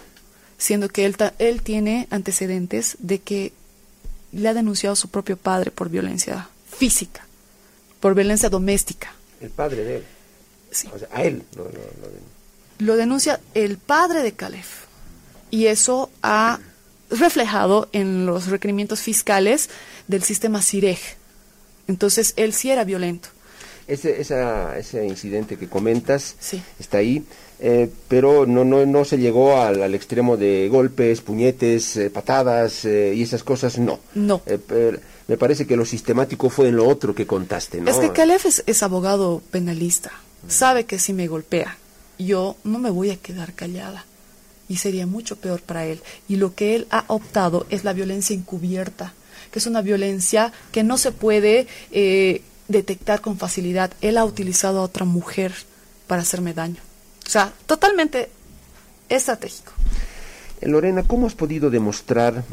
siendo 0.59 0.89
que 0.89 1.07
él, 1.07 1.17
él 1.39 1.63
tiene 1.63 2.07
antecedentes 2.11 2.97
de 2.99 3.21
que 3.21 3.53
le 4.33 4.49
ha 4.49 4.55
denunciado 4.55 4.93
a 4.93 4.97
su 4.97 5.09
propio 5.09 5.37
padre 5.37 5.71
por 5.71 5.89
violencia 5.89 6.49
física, 6.71 7.25
por 8.01 8.15
violencia 8.15 8.49
doméstica. 8.51 9.15
El 9.41 9.51
padre 9.51 9.85
de 9.85 9.97
él. 9.99 10.05
Sí. 10.71 10.89
O 10.93 10.99
sea, 10.99 11.09
a 11.13 11.23
él. 11.23 11.43
lo- 11.57 11.65
lo- 12.79 12.97
denuncia 12.97 13.41
el 13.55 13.79
padre 13.79 14.23
de 14.23 14.33
Caleb. 14.33 14.65
Y 15.51 15.67
eso 15.67 16.11
ha 16.23 16.59
reflejado 17.11 17.89
en 17.93 18.27
los 18.27 18.49
requerimientos 18.49 19.01
fiscales 19.01 19.71
del 20.09 20.23
sistema 20.23 20.61
CIREG. 20.63 20.99
Entonces, 21.87 22.35
él 22.37 22.53
sí 22.53 22.71
era 22.71 22.85
violento. 22.85 23.31
Ese, 23.89 24.21
esa- 24.21 24.77
ese 24.79 25.07
incidente 25.07 25.57
que 25.57 25.67
comentas 25.69 26.37
Sí. 26.39 26.63
está 26.79 26.99
ahí, 26.99 27.25
eh, 27.59 27.89
pero 28.07 28.47
no, 28.47 28.63
no, 28.65 28.85
no 28.87 29.05
se 29.05 29.17
llegó 29.19 29.61
al, 29.61 29.83
al 29.83 29.95
extremo 29.95 30.37
de 30.37 30.69
golpes, 30.71 31.23
puñetes, 31.23 31.97
eh, 31.97 32.11
patadas 32.11 32.85
eh, 32.85 33.15
y 33.17 33.23
esas 33.23 33.43
cosas, 33.43 33.79
no. 33.79 33.99
No. 34.15 34.43
Eh, 34.47 34.59
pero 34.65 34.99
me 35.27 35.37
parece 35.39 35.67
que 35.67 35.77
lo 35.77 35.85
sistemático 35.87 36.51
fue 36.51 36.69
en 36.69 36.77
lo 36.77 36.87
otro 36.87 37.15
que 37.15 37.27
contaste, 37.27 37.81
¿no? 37.81 37.91
Es 37.91 37.97
que 37.97 38.13
Caleb 38.13 38.41
es, 38.45 38.63
es 38.67 38.83
abogado 38.83 39.43
penalista. 39.51 40.13
Sabe 40.47 40.85
que 40.85 40.99
si 40.99 41.13
me 41.13 41.27
golpea, 41.27 41.77
yo 42.19 42.57
no 42.65 42.79
me 42.79 42.91
voy 42.91 43.11
a 43.11 43.17
quedar 43.17 43.55
callada. 43.55 44.05
Y 44.69 44.77
sería 44.77 45.07
mucho 45.07 45.37
peor 45.37 45.63
para 45.63 45.87
él. 45.87 46.01
Y 46.29 46.37
lo 46.37 46.55
que 46.55 46.75
él 46.77 46.87
ha 46.91 47.05
optado 47.09 47.67
es 47.71 47.85
la 47.85 47.95
violencia 47.95 48.37
encubierta, 48.37 49.15
que 49.51 49.59
es 49.61 49.67
una 49.67 49.81
violencia 49.81 50.53
que 50.73 50.85
no 50.85 50.99
se 50.99 51.11
puede 51.11 51.67
eh, 51.91 52.43
detectar 52.69 53.21
con 53.21 53.39
facilidad. 53.39 53.91
Él 54.01 54.19
ha 54.19 54.25
utilizado 54.25 54.81
a 54.81 54.83
otra 54.83 55.05
mujer 55.05 55.53
para 56.07 56.23
hacerme 56.23 56.55
daño. 56.55 56.81
O 57.27 57.31
sea, 57.31 57.53
totalmente 57.67 58.31
estratégico. 59.09 59.73
Eh, 60.61 60.69
Lorena, 60.69 61.03
¿cómo 61.03 61.27
has 61.27 61.35
podido 61.35 61.71
demostrar 61.71 62.45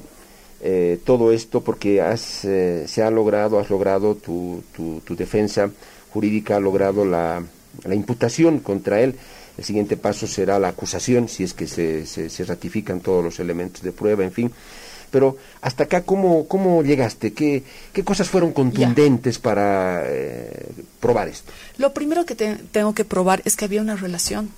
eh, 0.61 0.99
todo 1.05 1.31
esto? 1.31 1.61
Porque 1.61 2.01
has, 2.01 2.45
eh, 2.45 2.85
se 2.87 3.03
ha 3.03 3.11
logrado, 3.11 3.59
has 3.59 3.69
logrado 3.69 4.15
tu, 4.15 4.63
tu, 4.73 5.15
defensa 5.15 5.69
jurídica, 6.11 6.57
ha 6.57 6.59
logrado 6.59 7.05
la, 7.05 7.43
la 7.83 7.95
imputación 7.95 8.59
contra 8.59 9.01
él. 9.01 9.15
El 9.57 9.63
siguiente 9.63 9.95
paso 9.95 10.27
será 10.27 10.59
la 10.59 10.69
acusación, 10.69 11.29
si 11.29 11.43
es 11.43 11.53
que 11.53 11.67
se, 11.67 12.05
se, 12.05 12.29
se 12.29 12.43
ratifican 12.43 12.99
todos 12.99 13.23
los 13.23 13.39
elementos 13.39 13.81
de 13.81 13.93
prueba, 13.93 14.23
en 14.23 14.33
fin. 14.33 14.51
Pero 15.11 15.37
hasta 15.61 15.83
acá, 15.85 16.01
¿cómo, 16.03 16.47
cómo 16.47 16.83
llegaste? 16.83 17.33
¿Qué, 17.33 17.63
¿Qué 17.93 18.03
cosas 18.03 18.29
fueron 18.29 18.51
contundentes 18.51 19.39
para 19.39 20.03
eh, 20.05 20.67
probar 20.99 21.27
esto? 21.27 21.51
Lo 21.77 21.93
primero 21.93 22.25
que 22.25 22.35
te- 22.35 22.55
tengo 22.71 22.93
que 22.93 23.05
probar 23.05 23.41
es 23.45 23.55
que 23.55 23.65
había 23.65 23.81
una 23.81 23.95
relación, 23.95 24.49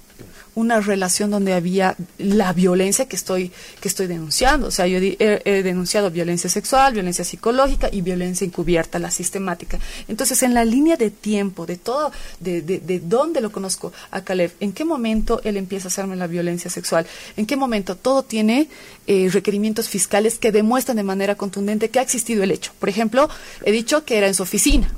una 0.58 0.82
relación 0.82 1.30
donde 1.30 1.54
había 1.54 1.96
la 2.18 2.52
violencia 2.52 3.08
que 3.08 3.16
estoy 3.16 3.52
que 3.80 3.88
estoy 3.88 4.08
denunciando. 4.08 4.68
O 4.68 4.72
sea, 4.72 4.88
yo 4.88 4.98
he, 4.98 5.62
denunciado 5.64 6.10
violencia 6.10 6.50
sexual, 6.50 6.94
violencia 6.94 7.24
psicológica 7.24 7.90
y 7.92 8.02
violencia 8.02 8.44
encubierta, 8.44 8.98
la 8.98 9.12
sistemática. 9.12 9.78
Entonces, 10.08 10.42
en 10.42 10.56
la 10.56 10.66
línea 10.66 10.98
de 10.98 11.12
tiempo, 11.12 11.68
de 11.68 11.78
todo, 11.78 12.12
de, 12.40 12.64
de, 12.64 12.80
de 12.80 13.00
dónde 13.00 13.40
lo 13.40 13.52
conozco 13.52 13.94
a 14.10 14.22
Caleb, 14.22 14.52
en 14.60 14.74
qué 14.74 14.84
momento 14.84 15.42
él 15.44 15.58
empieza 15.58 15.88
a 15.88 15.90
hacerme 15.90 16.16
la 16.16 16.26
violencia 16.26 16.72
sexual, 16.72 17.06
en 17.36 17.46
qué 17.46 17.56
momento 17.56 17.96
todo 17.96 18.24
tiene 18.24 18.68
eh, 19.06 19.30
requerimientos 19.32 19.90
fiscales 19.90 20.40
que 20.40 20.52
demuestran 20.52 20.98
de 20.98 21.04
manera 21.04 21.36
contundente 21.36 21.90
que 21.90 22.00
ha 22.00 22.02
existido 22.02 22.42
el 22.42 22.50
hecho. 22.50 22.72
Por 22.80 22.90
ejemplo, 22.90 23.30
he 23.64 23.72
dicho 23.72 24.06
que 24.06 24.18
era 24.18 24.26
en 24.26 24.34
su 24.34 24.42
oficina, 24.42 24.92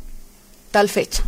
tal 0.71 0.87
fecha 0.87 1.25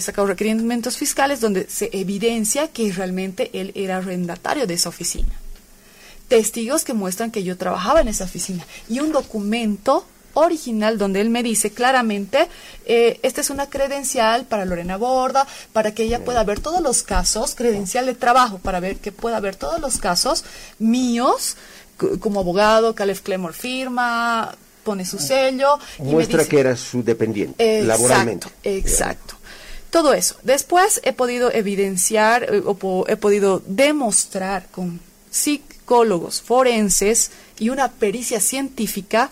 sacado 0.00 0.26
requerimientos 0.26 0.96
fiscales 0.96 1.40
donde 1.40 1.68
se 1.68 1.90
evidencia 1.92 2.68
que 2.68 2.90
realmente 2.92 3.50
él 3.52 3.72
era 3.74 3.98
arrendatario 3.98 4.66
de 4.66 4.74
esa 4.74 4.88
oficina. 4.88 5.28
Testigos 6.28 6.84
que 6.84 6.94
muestran 6.94 7.30
que 7.30 7.42
yo 7.44 7.56
trabajaba 7.58 8.00
en 8.00 8.08
esa 8.08 8.24
oficina 8.24 8.64
y 8.88 9.00
un 9.00 9.12
documento 9.12 10.06
original 10.34 10.96
donde 10.96 11.20
él 11.20 11.28
me 11.28 11.42
dice 11.42 11.72
claramente, 11.72 12.48
eh, 12.86 13.20
esta 13.22 13.42
es 13.42 13.50
una 13.50 13.68
credencial 13.68 14.46
para 14.46 14.64
Lorena 14.64 14.96
Borda, 14.96 15.46
para 15.74 15.92
que 15.92 16.04
ella 16.04 16.24
pueda 16.24 16.42
ver 16.42 16.58
todos 16.60 16.80
los 16.80 17.02
casos, 17.02 17.54
credencial 17.54 18.06
de 18.06 18.14
trabajo, 18.14 18.58
para 18.58 18.80
ver 18.80 18.96
que 18.96 19.12
pueda 19.12 19.40
ver 19.40 19.56
todos 19.56 19.78
los 19.78 19.98
casos 19.98 20.44
míos 20.78 21.56
como 22.20 22.40
abogado, 22.40 22.94
Caleb 22.94 23.20
Clemor 23.22 23.52
firma, 23.52 24.56
pone 24.84 25.04
su 25.04 25.18
sello. 25.18 25.78
y 25.98 26.02
me 26.04 26.12
Muestra 26.12 26.38
dice- 26.38 26.48
que 26.50 26.60
eras 26.60 26.80
su 26.80 27.04
dependiente, 27.04 27.82
laboralmente. 27.84 28.48
Exacto. 28.64 29.34
Todo 29.92 30.14
eso. 30.14 30.36
Después 30.42 31.00
he 31.04 31.12
podido 31.12 31.52
evidenciar 31.52 32.44
eh, 32.44 32.62
o 32.64 33.04
he 33.06 33.16
podido 33.16 33.62
demostrar 33.66 34.68
con 34.70 35.00
psicólogos 35.30 36.40
forenses 36.40 37.30
y 37.58 37.68
una 37.68 37.92
pericia 37.92 38.40
científica 38.40 39.30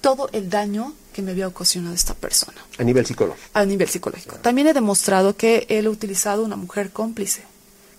todo 0.00 0.30
el 0.32 0.48
daño 0.48 0.94
que 1.12 1.22
me 1.22 1.32
había 1.32 1.48
ocasionado 1.48 1.92
esta 1.94 2.14
persona 2.14 2.56
A 2.78 2.84
nivel 2.84 3.04
psicológico. 3.04 3.48
a 3.52 3.64
nivel 3.64 3.88
psicológico. 3.88 4.36
También 4.36 4.68
he 4.68 4.74
demostrado 4.74 5.36
que 5.36 5.66
él 5.68 5.86
ha 5.86 5.90
utilizado 5.90 6.44
una 6.44 6.56
mujer 6.56 6.90
cómplice, 6.90 7.42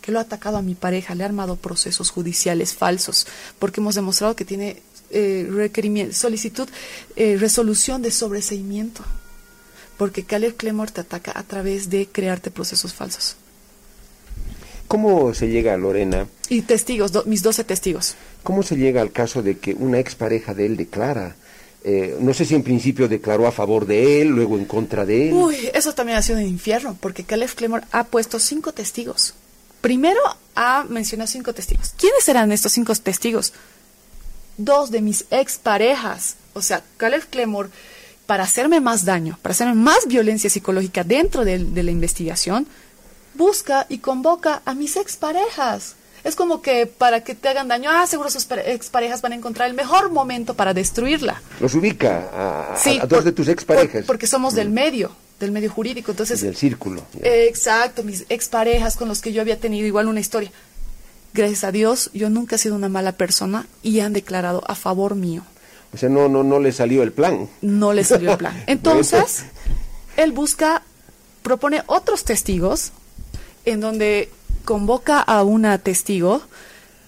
que 0.02 0.14
lo 0.14 0.20
ha 0.20 0.24
atacado 0.24 0.56
a 0.58 0.62
mi 0.62 0.76
pareja, 0.76 1.14
le 1.14 1.24
ha 1.24 1.28
armado 1.28 1.58
procesos 1.58 2.10
judiciales 2.10 2.74
falsos, 2.74 3.28
porque 3.60 3.82
hemos 3.82 3.96
demostrado 3.96 4.36
que 4.36 4.46
tiene 4.46 4.82
eh, 5.12 5.46
requerimiento, 5.52 6.16
solicitud, 6.16 6.68
eh, 7.18 7.36
resolución 7.38 8.02
de 8.02 8.12
sobreseimiento, 8.12 9.04
porque 10.04 10.26
Caleb 10.26 10.58
Clemor 10.58 10.92
te 10.92 11.00
ataca 11.00 11.32
a 11.34 11.44
través 11.44 11.90
de 11.90 12.08
crearte 12.12 12.52
procesos 12.52 12.94
falsos. 12.94 13.38
¿Cómo 14.90 15.34
se 15.34 15.48
llega, 15.48 15.78
Lorena? 15.78 16.28
Y 16.50 16.64
testigos, 16.64 17.14
do- 17.14 17.24
mis 17.24 17.42
12 17.42 17.64
testigos. 17.64 18.16
¿Cómo 18.44 18.64
se 18.64 18.76
llega 18.76 19.00
al 19.02 19.14
caso 19.14 19.42
de 19.42 19.58
que 19.60 19.74
una 19.76 20.00
expareja 20.00 20.54
de 20.54 20.66
él 20.66 20.76
declara? 20.76 21.38
Eh, 21.86 22.18
no 22.20 22.34
sé 22.34 22.44
si 22.44 22.54
en 22.54 22.64
principio 22.64 23.08
declaró 23.08 23.48
a 23.48 23.54
favor 23.54 23.86
de 23.86 24.22
él, 24.22 24.28
luego 24.28 24.58
en 24.58 24.66
contra 24.66 25.06
de 25.06 25.30
él. 25.30 25.34
Uy, 25.36 25.56
eso 25.74 25.94
también 25.94 26.18
ha 26.18 26.22
sido 26.22 26.40
un 26.40 26.48
infierno, 26.48 26.98
porque 27.00 27.24
Caleb 27.24 27.56
Clemor 27.56 27.84
ha 27.94 28.04
puesto 28.04 28.40
cinco 28.40 28.74
testigos. 28.74 29.34
Primero 29.80 30.20
ha 30.56 30.84
mencionado 30.90 31.28
cinco 31.32 31.54
testigos. 31.54 31.94
¿Quiénes 31.98 32.28
eran 32.28 32.52
estos 32.52 32.74
cinco 32.74 32.94
testigos? 32.96 33.54
Dos 34.58 34.92
de 34.92 35.00
mis 35.02 35.24
exparejas. 35.32 36.36
O 36.52 36.62
sea, 36.62 36.84
Caleb 36.98 37.24
Clemor, 37.30 37.70
para 38.26 38.44
hacerme 38.44 38.80
más 38.80 39.06
daño, 39.06 39.38
para 39.42 39.52
hacerme 39.54 39.74
más 39.76 40.08
violencia 40.08 40.50
psicológica 40.50 41.04
dentro 41.04 41.44
de, 41.46 41.60
de 41.60 41.84
la 41.84 41.92
investigación, 41.92 42.68
busca 43.36 43.86
y 43.90 43.98
convoca 44.00 44.62
a 44.66 44.74
mis 44.74 44.96
exparejas. 44.96 45.96
Es 46.24 46.36
como 46.38 46.62
que 46.62 46.86
para 46.88 47.22
que 47.26 47.36
te 47.36 47.50
hagan 47.50 47.68
daño, 47.68 47.90
ah, 47.92 48.08
seguro 48.08 48.30
sus 48.30 48.46
pare- 48.46 48.72
exparejas 48.74 49.22
van 49.22 49.34
a 49.34 49.36
encontrar 49.36 49.68
el 49.70 49.76
mejor 49.76 50.10
momento 50.10 50.54
para 50.54 50.74
destruirla. 50.74 51.42
Los 51.60 51.74
ubica 51.76 52.30
a, 52.74 52.78
Sí, 52.78 52.98
a 52.98 53.02
dos 53.06 53.18
por- 53.20 53.24
de 53.26 53.32
tus 53.34 53.50
exparejas. 53.50 53.92
por- 54.02 54.06
porque 54.06 54.28
somos 54.28 54.54
del 54.56 54.70
medio, 54.70 55.12
del 55.42 55.52
medio 55.52 55.70
jurídico. 55.70 56.12
Entonces, 56.12 56.40
del 56.40 56.56
círculo. 56.56 57.04
eh, 57.22 57.48
exacto, 57.50 58.04
mis 58.04 58.26
exparejas 58.30 58.96
con 58.96 59.10
los 59.10 59.20
que 59.22 59.34
yo 59.34 59.42
había 59.42 59.60
tenido 59.60 59.86
igual 59.86 60.08
una 60.08 60.22
historia. 60.22 60.52
Gracias 61.34 61.66
a 61.66 61.72
Dios, 61.74 62.10
yo 62.14 62.30
nunca 62.30 62.56
he 62.56 62.60
sido 62.60 62.76
una 62.76 62.88
mala 62.90 63.12
persona 63.14 63.66
y 63.82 64.00
han 64.00 64.14
declarado 64.14 64.64
a 64.68 64.76
favor 64.76 65.16
mío. 65.16 65.44
O 65.94 65.98
sea, 65.98 66.10
no, 66.10 66.28
no, 66.28 66.44
no 66.44 66.60
le 66.60 66.72
salió 66.72 67.04
el 67.04 67.12
plan. 67.12 67.48
No 67.62 67.94
le 67.94 68.04
salió 68.04 68.32
el 68.32 68.38
plan. 68.38 68.64
Entonces, 68.68 69.46
él 70.18 70.32
busca, 70.32 70.82
propone 71.42 71.84
otros 71.88 72.24
testigos 72.24 72.92
en 73.66 73.80
donde 73.80 74.30
convoca 74.66 75.20
a 75.20 75.44
una 75.44 75.78
testigo 75.78 76.42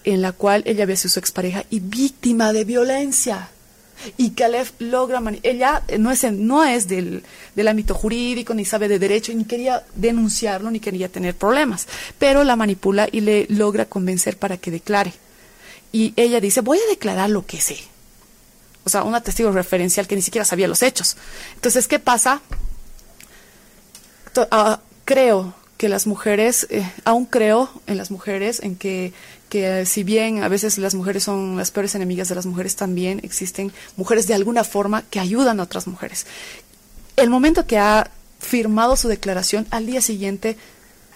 en 0.04 0.22
la 0.22 0.34
cual 0.34 0.62
ella 0.68 0.84
había 0.84 0.96
sido 0.98 1.10
su 1.12 1.20
expareja 1.20 1.64
y 1.70 1.80
víctima 1.80 2.54
de 2.54 2.64
violencia. 2.64 3.50
Y 4.18 4.32
Caleb 4.32 4.68
logra, 4.80 5.22
ella 5.42 5.82
no 5.98 6.12
es, 6.12 6.24
en- 6.26 6.46
no 6.46 6.64
es 6.64 6.88
del, 6.88 7.24
del 7.56 7.68
ámbito 7.68 7.96
jurídico, 7.96 8.54
ni 8.54 8.66
sabe 8.66 8.88
de 8.88 9.00
derecho, 9.00 9.34
ni 9.34 9.46
quería 9.46 9.84
denunciarlo, 9.96 10.70
ni 10.70 10.80
quería 10.82 11.08
tener 11.10 11.34
problemas, 11.34 11.88
pero 12.20 12.44
la 12.44 12.56
manipula 12.58 13.08
y 13.12 13.22
le 13.22 13.48
logra 13.50 13.86
convencer 13.86 14.38
para 14.38 14.58
que 14.58 14.70
declare. 14.70 15.14
Y 15.94 16.14
ella 16.18 16.40
dice, 16.42 16.60
voy 16.62 16.78
a 16.78 16.90
declarar 16.90 17.30
lo 17.30 17.46
que 17.46 17.60
sé. 17.62 17.78
O 18.86 18.90
sea, 18.90 19.04
una 19.04 19.22
testigo 19.22 19.52
referencial 19.52 20.08
que 20.08 20.16
ni 20.16 20.22
siquiera 20.22 20.46
sabía 20.46 20.68
los 20.68 20.84
hechos. 20.84 21.18
Entonces, 21.56 21.88
¿qué 21.88 22.00
pasa? 22.00 22.42
Ah, 24.52 24.80
creo 25.06 25.54
que 25.78 25.90
las 25.90 26.08
mujeres, 26.08 26.68
eh, 26.70 26.90
aún 27.04 27.26
creo 27.26 27.70
en 27.88 27.98
las 27.98 28.12
mujeres, 28.12 28.62
en 28.62 28.76
que, 28.76 29.14
que 29.50 29.82
eh, 29.82 29.86
si 29.86 30.04
bien 30.04 30.44
a 30.44 30.48
veces 30.48 30.78
las 30.78 30.96
mujeres 30.96 31.24
son 31.24 31.58
las 31.58 31.72
peores 31.72 31.96
enemigas 31.96 32.30
de 32.30 32.36
las 32.36 32.46
mujeres, 32.46 32.76
también 32.76 33.20
existen 33.24 33.74
mujeres 33.98 34.28
de 34.28 34.34
alguna 34.34 34.64
forma 34.64 35.04
que 35.04 35.20
ayudan 35.20 35.60
a 35.60 35.64
otras 35.64 35.88
mujeres. 35.88 36.26
El 37.18 37.30
momento 37.30 37.66
que 37.66 37.78
ha 37.78 38.10
firmado 38.40 38.96
su 38.96 39.08
declaración, 39.08 39.68
al 39.72 39.86
día 39.86 40.02
siguiente 40.02 40.58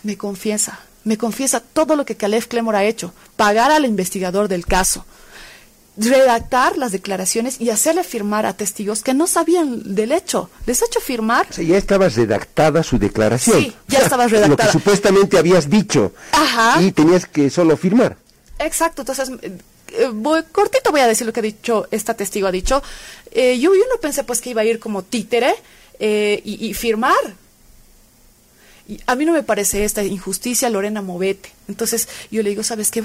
me 0.03 0.17
confiesa, 0.17 0.79
me 1.03 1.17
confiesa 1.17 1.61
todo 1.61 1.95
lo 1.95 2.05
que 2.05 2.15
Caleb 2.15 2.47
Clemor 2.47 2.75
ha 2.75 2.83
hecho, 2.83 3.13
pagar 3.35 3.71
al 3.71 3.85
investigador 3.85 4.47
del 4.47 4.65
caso, 4.65 5.05
redactar 5.99 6.77
las 6.77 6.91
declaraciones 6.91 7.59
y 7.59 7.69
hacerle 7.69 8.03
firmar 8.03 8.45
a 8.45 8.53
testigos 8.53 9.03
que 9.03 9.13
no 9.13 9.27
sabían 9.27 9.95
del 9.95 10.11
hecho. 10.11 10.49
Les 10.65 10.81
ha 10.81 10.85
hecho 10.85 10.99
firmar 11.01 11.47
O 11.49 11.53
sea, 11.53 11.63
ya 11.63 11.77
estabas 11.77 12.15
redactada 12.15 12.81
su 12.83 12.97
declaración. 12.97 13.59
Sí, 13.61 13.75
ya 13.87 13.97
O 13.97 13.99
sea, 13.99 14.03
estaba 14.03 14.23
Lo 14.23 14.29
que 14.29 14.35
redactada. 14.37 14.71
supuestamente 14.71 15.37
habías 15.37 15.69
dicho. 15.69 16.13
Ajá. 16.31 16.81
Y 16.81 16.91
tenías 16.91 17.25
que 17.25 17.49
solo 17.49 17.75
firmar. 17.77 18.17
Exacto, 18.59 19.01
entonces, 19.01 19.29
eh, 19.41 19.57
eh, 19.91 20.09
voy, 20.13 20.43
cortito 20.51 20.91
voy 20.91 21.01
a 21.01 21.07
decir 21.07 21.25
lo 21.27 21.33
que 21.33 21.39
ha 21.39 21.43
dicho, 21.43 21.87
esta 21.91 22.13
testigo 22.13 22.47
ha 22.47 22.51
dicho. 22.51 22.81
Eh, 23.31 23.59
yo, 23.59 23.73
yo 23.75 23.83
no 23.93 23.99
pensé 24.01 24.23
pues 24.23 24.41
que 24.41 24.51
iba 24.51 24.61
a 24.61 24.65
ir 24.65 24.79
como 24.79 25.03
títere 25.03 25.53
eh, 25.99 26.41
y, 26.43 26.65
y 26.67 26.73
firmar. 26.73 27.15
Y 28.87 28.99
a 29.05 29.15
mí 29.15 29.25
no 29.25 29.33
me 29.33 29.43
parece 29.43 29.83
esta 29.85 30.03
injusticia, 30.03 30.69
Lorena, 30.69 31.01
movete. 31.01 31.51
Entonces 31.67 32.07
yo 32.31 32.41
le 32.41 32.49
digo, 32.49 32.63
¿sabes 32.63 32.89
qué? 32.89 33.03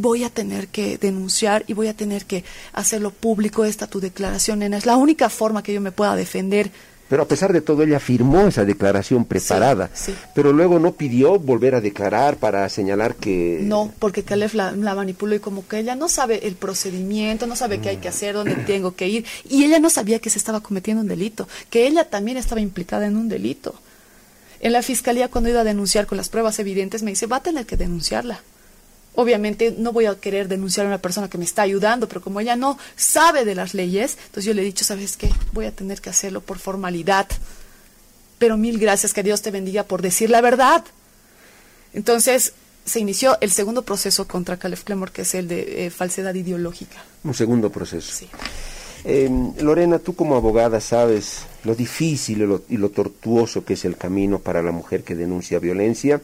Voy 0.00 0.24
a 0.24 0.30
tener 0.30 0.68
que 0.68 0.98
denunciar 0.98 1.64
y 1.66 1.74
voy 1.74 1.88
a 1.88 1.94
tener 1.94 2.24
que 2.24 2.44
hacerlo 2.72 3.10
público 3.10 3.64
esta 3.64 3.86
tu 3.86 4.00
declaración, 4.00 4.60
nena. 4.60 4.76
Es 4.76 4.86
la 4.86 4.96
única 4.96 5.28
forma 5.28 5.62
que 5.62 5.72
yo 5.72 5.80
me 5.80 5.92
pueda 5.92 6.16
defender. 6.16 6.70
Pero 7.08 7.22
a 7.22 7.28
pesar 7.28 7.52
de 7.52 7.60
todo, 7.60 7.82
ella 7.82 8.00
firmó 8.00 8.46
esa 8.46 8.64
declaración 8.64 9.26
preparada. 9.26 9.90
sí. 9.92 10.14
Pero 10.34 10.52
luego 10.52 10.78
no 10.78 10.92
pidió 10.92 11.38
volver 11.38 11.74
a 11.74 11.80
declarar 11.80 12.38
para 12.38 12.66
señalar 12.68 13.14
que... 13.16 13.60
No, 13.62 13.92
porque 13.98 14.22
Caleb 14.22 14.54
la, 14.54 14.72
la 14.72 14.94
manipuló 14.94 15.34
y 15.34 15.38
como 15.38 15.68
que 15.68 15.78
ella 15.78 15.96
no 15.96 16.08
sabe 16.08 16.46
el 16.46 16.54
procedimiento, 16.54 17.46
no 17.46 17.56
sabe 17.56 17.78
qué 17.80 17.90
hay 17.90 17.96
que 17.98 18.08
hacer, 18.08 18.34
dónde 18.34 18.54
tengo 18.66 18.94
que 18.96 19.06
ir. 19.08 19.26
Y 19.48 19.64
ella 19.64 19.78
no 19.80 19.90
sabía 19.90 20.18
que 20.18 20.30
se 20.30 20.38
estaba 20.38 20.60
cometiendo 20.60 21.02
un 21.02 21.08
delito, 21.08 21.46
que 21.68 21.86
ella 21.86 22.08
también 22.08 22.38
estaba 22.38 22.62
implicada 22.62 23.06
en 23.06 23.16
un 23.16 23.28
delito. 23.28 23.74
En 24.60 24.72
la 24.72 24.82
fiscalía, 24.82 25.28
cuando 25.28 25.50
iba 25.50 25.60
a 25.60 25.64
denunciar 25.64 26.06
con 26.06 26.16
las 26.16 26.30
pruebas 26.30 26.58
evidentes, 26.58 27.02
me 27.02 27.10
dice, 27.10 27.26
va 27.26 27.36
a 27.36 27.42
tener 27.42 27.66
que 27.66 27.76
denunciarla. 27.76 28.40
Obviamente 29.16 29.74
no 29.78 29.92
voy 29.92 30.06
a 30.06 30.14
querer 30.16 30.48
denunciar 30.48 30.86
a 30.86 30.88
una 30.88 30.98
persona 30.98 31.28
que 31.28 31.38
me 31.38 31.44
está 31.44 31.62
ayudando, 31.62 32.08
pero 32.08 32.20
como 32.20 32.40
ella 32.40 32.56
no 32.56 32.78
sabe 32.96 33.44
de 33.44 33.54
las 33.54 33.74
leyes, 33.74 34.18
entonces 34.26 34.44
yo 34.44 34.54
le 34.54 34.62
he 34.62 34.64
dicho, 34.64 34.84
¿sabes 34.84 35.16
qué? 35.16 35.30
Voy 35.52 35.66
a 35.66 35.72
tener 35.72 36.00
que 36.00 36.10
hacerlo 36.10 36.40
por 36.40 36.58
formalidad. 36.58 37.28
Pero 38.38 38.56
mil 38.56 38.78
gracias, 38.78 39.14
que 39.14 39.22
Dios 39.22 39.42
te 39.42 39.50
bendiga 39.50 39.84
por 39.84 40.02
decir 40.02 40.30
la 40.30 40.40
verdad. 40.40 40.84
Entonces 41.92 42.54
se 42.84 43.00
inició 43.00 43.38
el 43.40 43.50
segundo 43.50 43.82
proceso 43.82 44.26
contra 44.26 44.58
Caleb 44.58 44.82
Clemor, 44.84 45.12
que 45.12 45.22
es 45.22 45.34
el 45.34 45.48
de 45.48 45.86
eh, 45.86 45.90
falsedad 45.90 46.34
ideológica. 46.34 47.02
Un 47.22 47.34
segundo 47.34 47.70
proceso. 47.70 48.12
Sí. 48.12 48.28
Eh, 49.04 49.30
Lorena, 49.60 49.98
tú 49.98 50.14
como 50.14 50.34
abogada 50.34 50.80
sabes 50.80 51.42
lo 51.64 51.74
difícil 51.74 52.42
y 52.42 52.46
lo, 52.46 52.62
y 52.68 52.76
lo 52.78 52.90
tortuoso 52.90 53.64
que 53.64 53.74
es 53.74 53.84
el 53.84 53.96
camino 53.96 54.38
para 54.38 54.62
la 54.62 54.72
mujer 54.72 55.04
que 55.04 55.14
denuncia 55.14 55.58
violencia, 55.58 56.20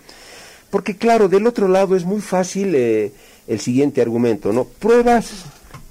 porque 0.71 0.97
claro, 0.97 1.29
del 1.29 1.47
otro 1.47 1.69
lado 1.69 1.97
es 1.97 2.05
muy 2.05 2.21
fácil 2.21 2.75
eh, 2.75 3.13
el 3.49 3.61
siguiente 3.61 4.01
argumento, 4.01 4.53
¿no? 4.53 4.65
Pruebas. 4.65 5.31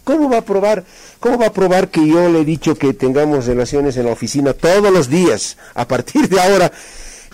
¿Cómo 0.04 0.28
va 0.30 0.38
a 0.40 0.46
probar? 0.46 0.86
¿Cómo 1.20 1.38
va 1.38 1.48
a 1.48 1.54
probar 1.54 1.90
que 1.90 2.08
yo 2.08 2.30
le 2.30 2.42
he 2.42 2.46
dicho 2.46 2.74
que 2.76 2.94
tengamos 2.94 3.46
relaciones 3.46 3.96
en 3.98 4.06
la 4.06 4.12
oficina 4.12 4.54
todos 4.54 4.92
los 4.92 5.08
días 5.10 5.58
a 5.76 5.88
partir 5.88 6.28
de 6.30 6.40
ahora? 6.40 6.72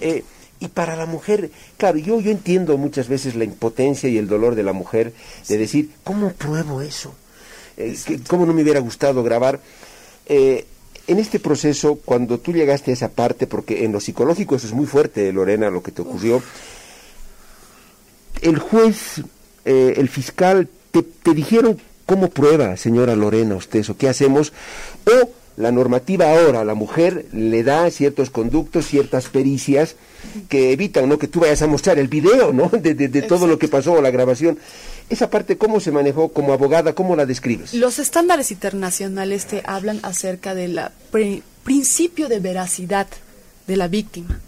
Eh, 0.01 0.23
y 0.59 0.67
para 0.69 0.95
la 0.97 1.05
mujer, 1.05 1.51
claro, 1.77 1.97
yo, 1.99 2.19
yo 2.19 2.31
entiendo 2.31 2.77
muchas 2.77 3.07
veces 3.07 3.35
la 3.35 3.45
impotencia 3.45 4.09
y 4.09 4.17
el 4.17 4.27
dolor 4.27 4.55
de 4.55 4.63
la 4.63 4.73
mujer 4.73 5.13
de 5.47 5.57
decir, 5.57 5.91
¿cómo 6.03 6.31
pruebo 6.33 6.81
eso? 6.81 7.13
Eh, 7.77 7.95
que- 8.05 8.19
¿Cómo 8.19 8.45
no 8.45 8.53
me 8.53 8.61
hubiera 8.63 8.79
gustado 8.81 9.23
grabar? 9.23 9.61
Eh, 10.25 10.65
en 11.07 11.19
este 11.19 11.39
proceso, 11.39 11.99
cuando 12.03 12.39
tú 12.39 12.51
llegaste 12.51 12.91
a 12.91 12.93
esa 12.95 13.09
parte, 13.09 13.47
porque 13.47 13.85
en 13.85 13.91
lo 13.91 13.99
psicológico 14.01 14.55
eso 14.55 14.65
es 14.67 14.73
muy 14.73 14.85
fuerte, 14.87 15.31
Lorena, 15.31 15.69
lo 15.69 15.83
que 15.83 15.91
te 15.91 16.01
ocurrió, 16.01 16.41
el 18.45 18.59
juez, 18.59 19.21
eh, 19.65 19.93
el 19.97 20.09
fiscal, 20.09 20.67
te, 20.91 21.03
te 21.03 21.33
dijeron 21.33 21.77
cómo 22.05 22.29
prueba, 22.29 22.77
señora 22.77 23.15
Lorena, 23.15 23.55
usted 23.55 23.79
eso, 23.79 23.97
qué 23.97 24.07
hacemos, 24.07 24.53
o 25.05 25.29
la 25.57 25.71
normativa 25.71 26.29
ahora 26.31 26.59
a 26.61 26.65
la 26.65 26.73
mujer 26.75 27.25
le 27.31 27.63
da 27.63 27.89
ciertos 27.89 28.29
conductos, 28.29 28.85
ciertas 28.87 29.27
pericias 29.29 29.95
que 30.49 30.71
evitan 30.73 31.07
¿no? 31.07 31.17
que 31.17 31.27
tú 31.29 31.39
vayas 31.39 31.61
a 31.61 31.67
mostrar 31.67 31.97
el 31.97 32.09
video 32.09 32.51
¿no? 32.51 32.67
de, 32.69 32.93
de- 32.93 33.07
de 33.07 33.21
todo 33.21 33.47
lo 33.47 33.57
que 33.57 33.67
pasó 33.69 33.93
o 33.93 34.01
la 34.01 34.11
grabación. 34.11 34.59
Esa 35.09 35.29
parte, 35.29 35.57
¿cómo 35.57 35.79
se 35.79 35.91
manejó 35.91 36.29
como 36.29 36.51
abogada? 36.51 36.93
¿Cómo 36.93 37.15
la 37.15 37.25
describes? 37.25 37.73
Los 37.73 37.99
estándares 37.99 38.51
internacionales 38.51 39.45
te 39.45 39.61
hablan 39.65 39.99
acerca 40.03 40.55
del 40.55 40.79
principio 41.63 42.27
de 42.27 42.39
veracidad 42.39 43.07
de 43.67 43.77
la 43.77 43.87
víctima, 43.87 44.39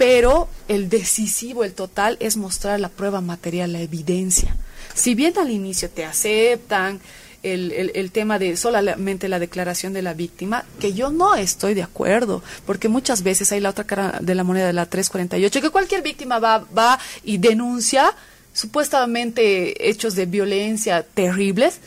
pero 0.00 0.48
el 0.66 0.88
decisivo, 0.88 1.62
el 1.62 1.74
total, 1.74 2.16
es 2.20 2.38
mostrar 2.38 2.80
la 2.80 2.88
prueba 2.88 3.20
material, 3.20 3.74
la 3.74 3.80
evidencia. 3.82 4.56
Si 4.94 5.14
bien 5.14 5.34
al 5.38 5.50
inicio 5.50 5.90
te 5.90 6.06
aceptan 6.06 7.00
el, 7.42 7.70
el- 7.72 7.92
el 7.94 8.10
tema 8.10 8.38
de 8.38 8.56
solamente 8.56 9.28
la 9.28 9.38
declaración 9.38 9.92
de 9.92 10.00
la 10.00 10.14
víctima, 10.14 10.64
que 10.80 10.94
yo 10.94 11.10
no 11.10 11.34
estoy 11.34 11.74
de 11.74 11.82
acuerdo, 11.82 12.42
porque 12.64 12.88
muchas 12.88 13.22
veces 13.22 13.52
hay 13.52 13.60
la 13.60 13.68
otra 13.70 13.84
cara 13.84 14.18
de 14.22 14.34
la 14.34 14.42
moneda 14.42 14.66
de 14.68 14.72
la 14.72 14.86
348, 14.86 15.60
que 15.60 15.68
cualquier 15.70 16.00
víctima 16.02 16.38
va, 16.38 16.64
va 16.76 16.98
y 17.22 17.36
denuncia 17.36 18.14
supuestamente 18.54 19.88
hechos 19.90 20.14
de 20.14 20.24
violencia 20.26 21.02
terribles 21.02 21.78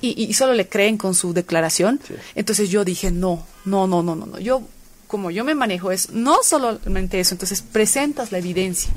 y, 0.00 0.20
y 0.24 0.34
solo 0.34 0.54
le 0.54 0.68
creen 0.68 0.96
con 0.98 1.14
su 1.14 1.32
declaración. 1.32 2.00
Entonces 2.34 2.68
yo 2.70 2.84
dije, 2.84 3.10
no, 3.12 3.46
no, 3.64 3.86
no, 3.86 4.02
no, 4.02 4.16
no, 4.16 4.26
no. 4.26 4.38
Yo, 4.40 4.62
como 5.10 5.32
yo 5.32 5.44
me 5.44 5.56
manejo, 5.56 5.90
es 5.90 6.10
no 6.10 6.44
solamente 6.44 7.18
eso, 7.18 7.34
entonces 7.34 7.62
presentas 7.62 8.30
la 8.30 8.38
evidencia. 8.38 8.92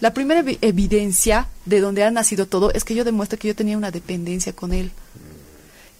La 0.00 0.12
primera 0.12 0.44
evidencia 0.60 1.48
de 1.64 1.80
donde 1.80 2.04
ha 2.04 2.10
nacido 2.10 2.44
todo 2.44 2.70
es 2.74 2.84
que 2.84 2.94
yo 2.94 3.02
demuestro 3.02 3.38
que 3.38 3.48
yo 3.48 3.56
tenía 3.56 3.78
una 3.78 3.90
dependencia 3.90 4.52
con 4.52 4.74
él. 4.74 4.92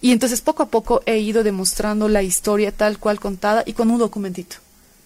Y 0.01 0.11
entonces 0.11 0.41
poco 0.41 0.61
a 0.61 0.67
poco 0.67 1.01
he 1.07 1.17
ido 1.17 1.43
demostrando 1.43 2.07
la 2.07 2.21
historia 2.21 2.71
tal 2.71 2.99
cual 2.99 3.19
contada 3.19 3.63
y 3.65 3.73
con 3.73 3.89
un 3.89 3.97
documentito. 3.97 4.57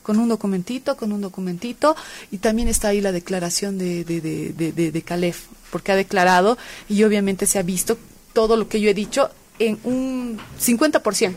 Con 0.03 0.19
un 0.19 0.27
documentito, 0.27 0.97
con 0.97 1.13
un 1.13 1.21
documentito. 1.21 1.95
Y 2.29 2.39
también 2.39 2.67
está 2.67 2.89
ahí 2.89 2.99
la 2.99 3.13
declaración 3.13 3.77
de, 3.77 4.03
de, 4.03 4.19
de, 4.19 4.73
de, 4.73 4.91
de 4.91 5.01
Calef, 5.03 5.45
porque 5.71 5.93
ha 5.93 5.95
declarado 5.95 6.57
y 6.89 7.01
obviamente 7.03 7.45
se 7.45 7.59
ha 7.59 7.63
visto 7.63 7.97
todo 8.33 8.57
lo 8.57 8.67
que 8.67 8.81
yo 8.81 8.89
he 8.89 8.93
dicho 8.93 9.29
en 9.57 9.79
un 9.85 10.37
50%. 10.59 11.35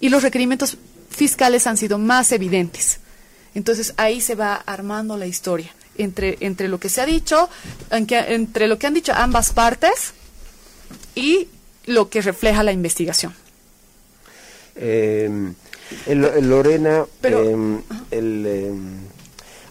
Y 0.00 0.08
los 0.08 0.22
requerimientos 0.22 0.78
fiscales 1.12 1.66
han 1.66 1.76
sido 1.76 1.98
más 1.98 2.32
evidentes. 2.32 2.98
Entonces 3.54 3.94
ahí 3.96 4.20
se 4.20 4.34
va 4.34 4.54
armando 4.54 5.16
la 5.16 5.26
historia 5.26 5.72
entre, 5.96 6.38
entre 6.40 6.68
lo 6.68 6.80
que 6.80 6.88
se 6.88 7.00
ha 7.00 7.06
dicho, 7.06 7.48
entre 7.90 8.66
lo 8.66 8.78
que 8.78 8.86
han 8.86 8.94
dicho 8.94 9.12
ambas 9.14 9.52
partes 9.52 10.14
y 11.14 11.48
lo 11.86 12.08
que 12.08 12.22
refleja 12.22 12.62
la 12.62 12.72
investigación. 12.72 13.34
Eh, 14.74 15.52
Lorena, 16.06 17.04
em, 17.22 17.82
em, 18.10 18.86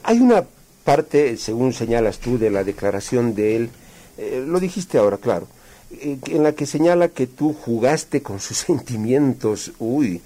hay 0.03 0.19
una 0.19 0.45
parte, 0.83 1.37
según 1.37 1.73
señalas 1.73 2.19
tú, 2.19 2.37
de 2.37 2.49
la 2.51 2.63
declaración 2.63 3.33
de 3.33 3.55
él, 3.55 3.69
eh, 4.17 4.43
lo 4.45 4.59
dijiste 4.59 4.97
ahora, 4.97 5.17
claro, 5.17 5.47
eh, 5.91 6.17
en 6.27 6.43
la 6.43 6.53
que 6.53 6.65
señala 6.65 7.07
que 7.07 7.27
tú 7.27 7.53
jugaste 7.53 8.21
con 8.21 8.39
sus 8.39 8.57
sentimientos, 8.67 9.71
uy, 9.79 10.21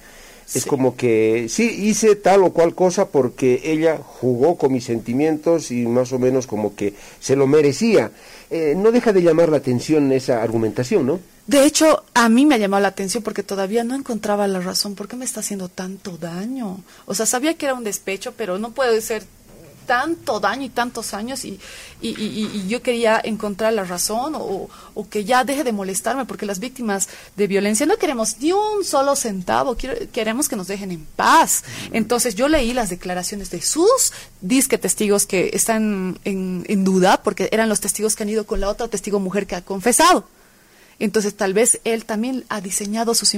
es 0.53 0.65
como 0.65 0.95
que 0.95 1.47
sí, 1.49 1.63
hice 1.63 2.15
tal 2.15 2.43
o 2.43 2.53
cual 2.53 2.75
cosa 2.75 3.08
porque 3.08 3.62
ella 3.63 3.97
jugó 3.97 4.58
con 4.58 4.73
mis 4.73 4.86
sentimientos 4.86 5.71
y 5.71 5.86
más 5.88 6.13
o 6.13 6.19
menos 6.19 6.47
como 6.47 6.75
que 6.75 6.93
se 7.19 7.36
lo 7.36 7.47
merecía. 7.47 8.12
Eh, 8.51 8.75
no 8.77 8.91
deja 8.91 9.12
de 9.12 9.23
llamar 9.23 9.49
la 9.49 9.58
atención 9.58 10.12
esa 10.12 10.43
argumentación, 10.43 11.08
¿no? 11.08 11.19
De 11.47 11.65
hecho, 11.65 12.03
a 12.13 12.27
mí 12.29 12.45
me 12.45 12.55
ha 12.55 12.60
llamado 12.60 12.81
la 12.81 12.89
atención 12.89 13.21
porque 13.21 13.43
todavía 13.43 13.84
no 13.84 13.95
encontraba 13.95 14.47
la 14.47 14.60
razón. 14.60 14.95
¿Por 14.95 15.08
qué 15.08 15.15
me 15.15 15.25
está 15.25 15.41
haciendo 15.41 15.69
tanto 15.69 16.17
daño? 16.17 16.84
O 17.05 17.13
sea, 17.13 17.25
sabía 17.25 17.55
que 17.55 17.65
era 17.65 17.75
un 17.75 17.84
despecho, 17.84 18.34
pero 18.36 18.58
no 18.58 18.71
puede 18.71 19.01
ser 19.01 19.23
tanto 19.86 20.39
daño 20.39 20.65
y 20.65 20.69
tantos 20.69 21.13
años 21.13 21.45
y, 21.45 21.60
y, 22.02 22.67
yo 22.67 22.82
quería 22.82 23.21
encontrar 23.24 23.74
la 23.74 23.84
razón 23.84 24.34
o, 24.36 24.69
que 25.10 25.24
ya 25.24 25.43
deje 25.43 25.63
de 25.63 25.71
molestarme 25.71 26.26
porque 26.26 26.45
las 26.45 26.60
víctimas 26.60 27.08
de 27.36 27.48
violencia 27.48 27.86
no 27.86 27.98
queremos 27.98 28.38
ni 28.39 28.52
un 28.52 28.84
solo 28.84 29.15
centavo, 29.15 29.78
queremos 30.12 30.50
que 30.50 30.56
nos 30.56 30.67
dejen 30.67 30.91
en 30.91 31.06
paz. 31.06 31.63
Entonces 31.91 32.36
yo 32.36 32.48
leí 32.48 32.74
las 32.74 32.89
declaraciones 32.89 33.50
de 33.52 33.62
sus 33.62 34.13
disque 34.41 34.78
testigos 34.78 35.26
que 35.26 35.52
están 35.54 36.19
en, 36.24 36.65
en 36.67 36.84
duda 36.84 37.21
porque 37.24 37.50
eran 37.52 37.69
los 37.69 37.80
testigos 37.80 38.15
que 38.15 38.24
han 38.24 38.30
ido 38.30 38.45
con 38.45 38.60
la 38.60 38.69
otra 38.69 38.88
testigo 38.88 39.19
mujer 39.19 39.48
que 39.48 39.56
ha 39.56 39.62
confesado. 39.62 40.26
Entonces, 40.99 41.36
tal 41.36 41.53
vez 41.53 41.81
él 41.84 42.05
también 42.05 42.45
ha 42.49 42.62
diseñado 42.62 43.13
sus, 43.13 43.29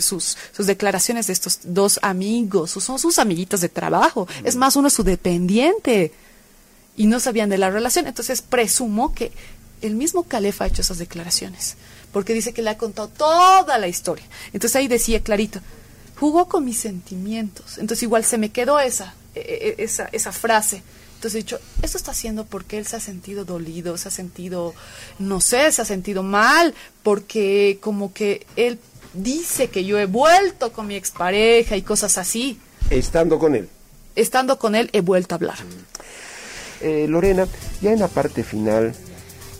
sus, 0.00 0.36
sus 0.52 0.66
declaraciones 0.66 1.26
de 1.26 1.32
estos 1.32 1.60
dos 1.64 1.98
amigos, 2.02 2.72
son 2.72 2.98
sus 2.98 3.18
amiguitos 3.18 3.60
de 3.60 3.68
trabajo. 3.68 4.28
Es 4.44 4.56
más, 4.56 4.76
uno 4.76 4.88
es 4.88 4.94
su 4.94 5.02
dependiente. 5.02 6.12
Y 6.96 7.06
no 7.06 7.20
sabían 7.20 7.48
de 7.48 7.58
la 7.58 7.70
relación. 7.70 8.06
Entonces, 8.06 8.42
presumo 8.42 9.14
que 9.14 9.32
el 9.82 9.94
mismo 9.94 10.24
Calef 10.24 10.60
ha 10.62 10.66
hecho 10.66 10.82
esas 10.82 10.98
declaraciones. 10.98 11.76
Porque 12.12 12.34
dice 12.34 12.52
que 12.52 12.62
le 12.62 12.70
ha 12.70 12.78
contado 12.78 13.08
toda 13.08 13.78
la 13.78 13.88
historia. 13.88 14.24
Entonces, 14.52 14.76
ahí 14.76 14.88
decía 14.88 15.22
clarito, 15.22 15.60
jugó 16.18 16.48
con 16.48 16.64
mis 16.64 16.78
sentimientos. 16.78 17.78
Entonces, 17.78 18.02
igual 18.02 18.24
se 18.24 18.38
me 18.38 18.50
quedó 18.50 18.78
esa, 18.78 19.14
e, 19.34 19.40
e, 19.40 19.68
e, 19.68 19.84
esa, 19.84 20.08
esa 20.12 20.32
frase 20.32 20.82
entonces 21.16 21.34
he 21.34 21.38
dicho, 21.44 21.58
esto 21.82 21.96
está 21.96 22.10
haciendo 22.10 22.44
porque 22.44 22.76
él 22.76 22.86
se 22.86 22.96
ha 22.96 23.00
sentido 23.00 23.46
dolido, 23.46 23.96
se 23.96 24.08
ha 24.08 24.10
sentido, 24.10 24.74
no 25.18 25.40
sé, 25.40 25.72
se 25.72 25.80
ha 25.80 25.84
sentido 25.86 26.22
mal, 26.22 26.74
porque 27.02 27.78
como 27.80 28.12
que 28.12 28.46
él 28.54 28.78
dice 29.14 29.68
que 29.68 29.86
yo 29.86 29.98
he 29.98 30.04
vuelto 30.04 30.72
con 30.72 30.86
mi 30.86 30.94
expareja 30.94 31.74
y 31.74 31.80
cosas 31.80 32.18
así. 32.18 32.60
Estando 32.90 33.38
con 33.38 33.54
él. 33.54 33.66
Estando 34.14 34.58
con 34.58 34.74
él 34.74 34.90
he 34.92 35.00
vuelto 35.00 35.34
a 35.34 35.36
hablar. 35.36 35.56
Eh, 36.82 37.06
Lorena, 37.08 37.48
ya 37.80 37.92
en 37.92 38.00
la 38.00 38.08
parte 38.08 38.44
final, 38.44 38.94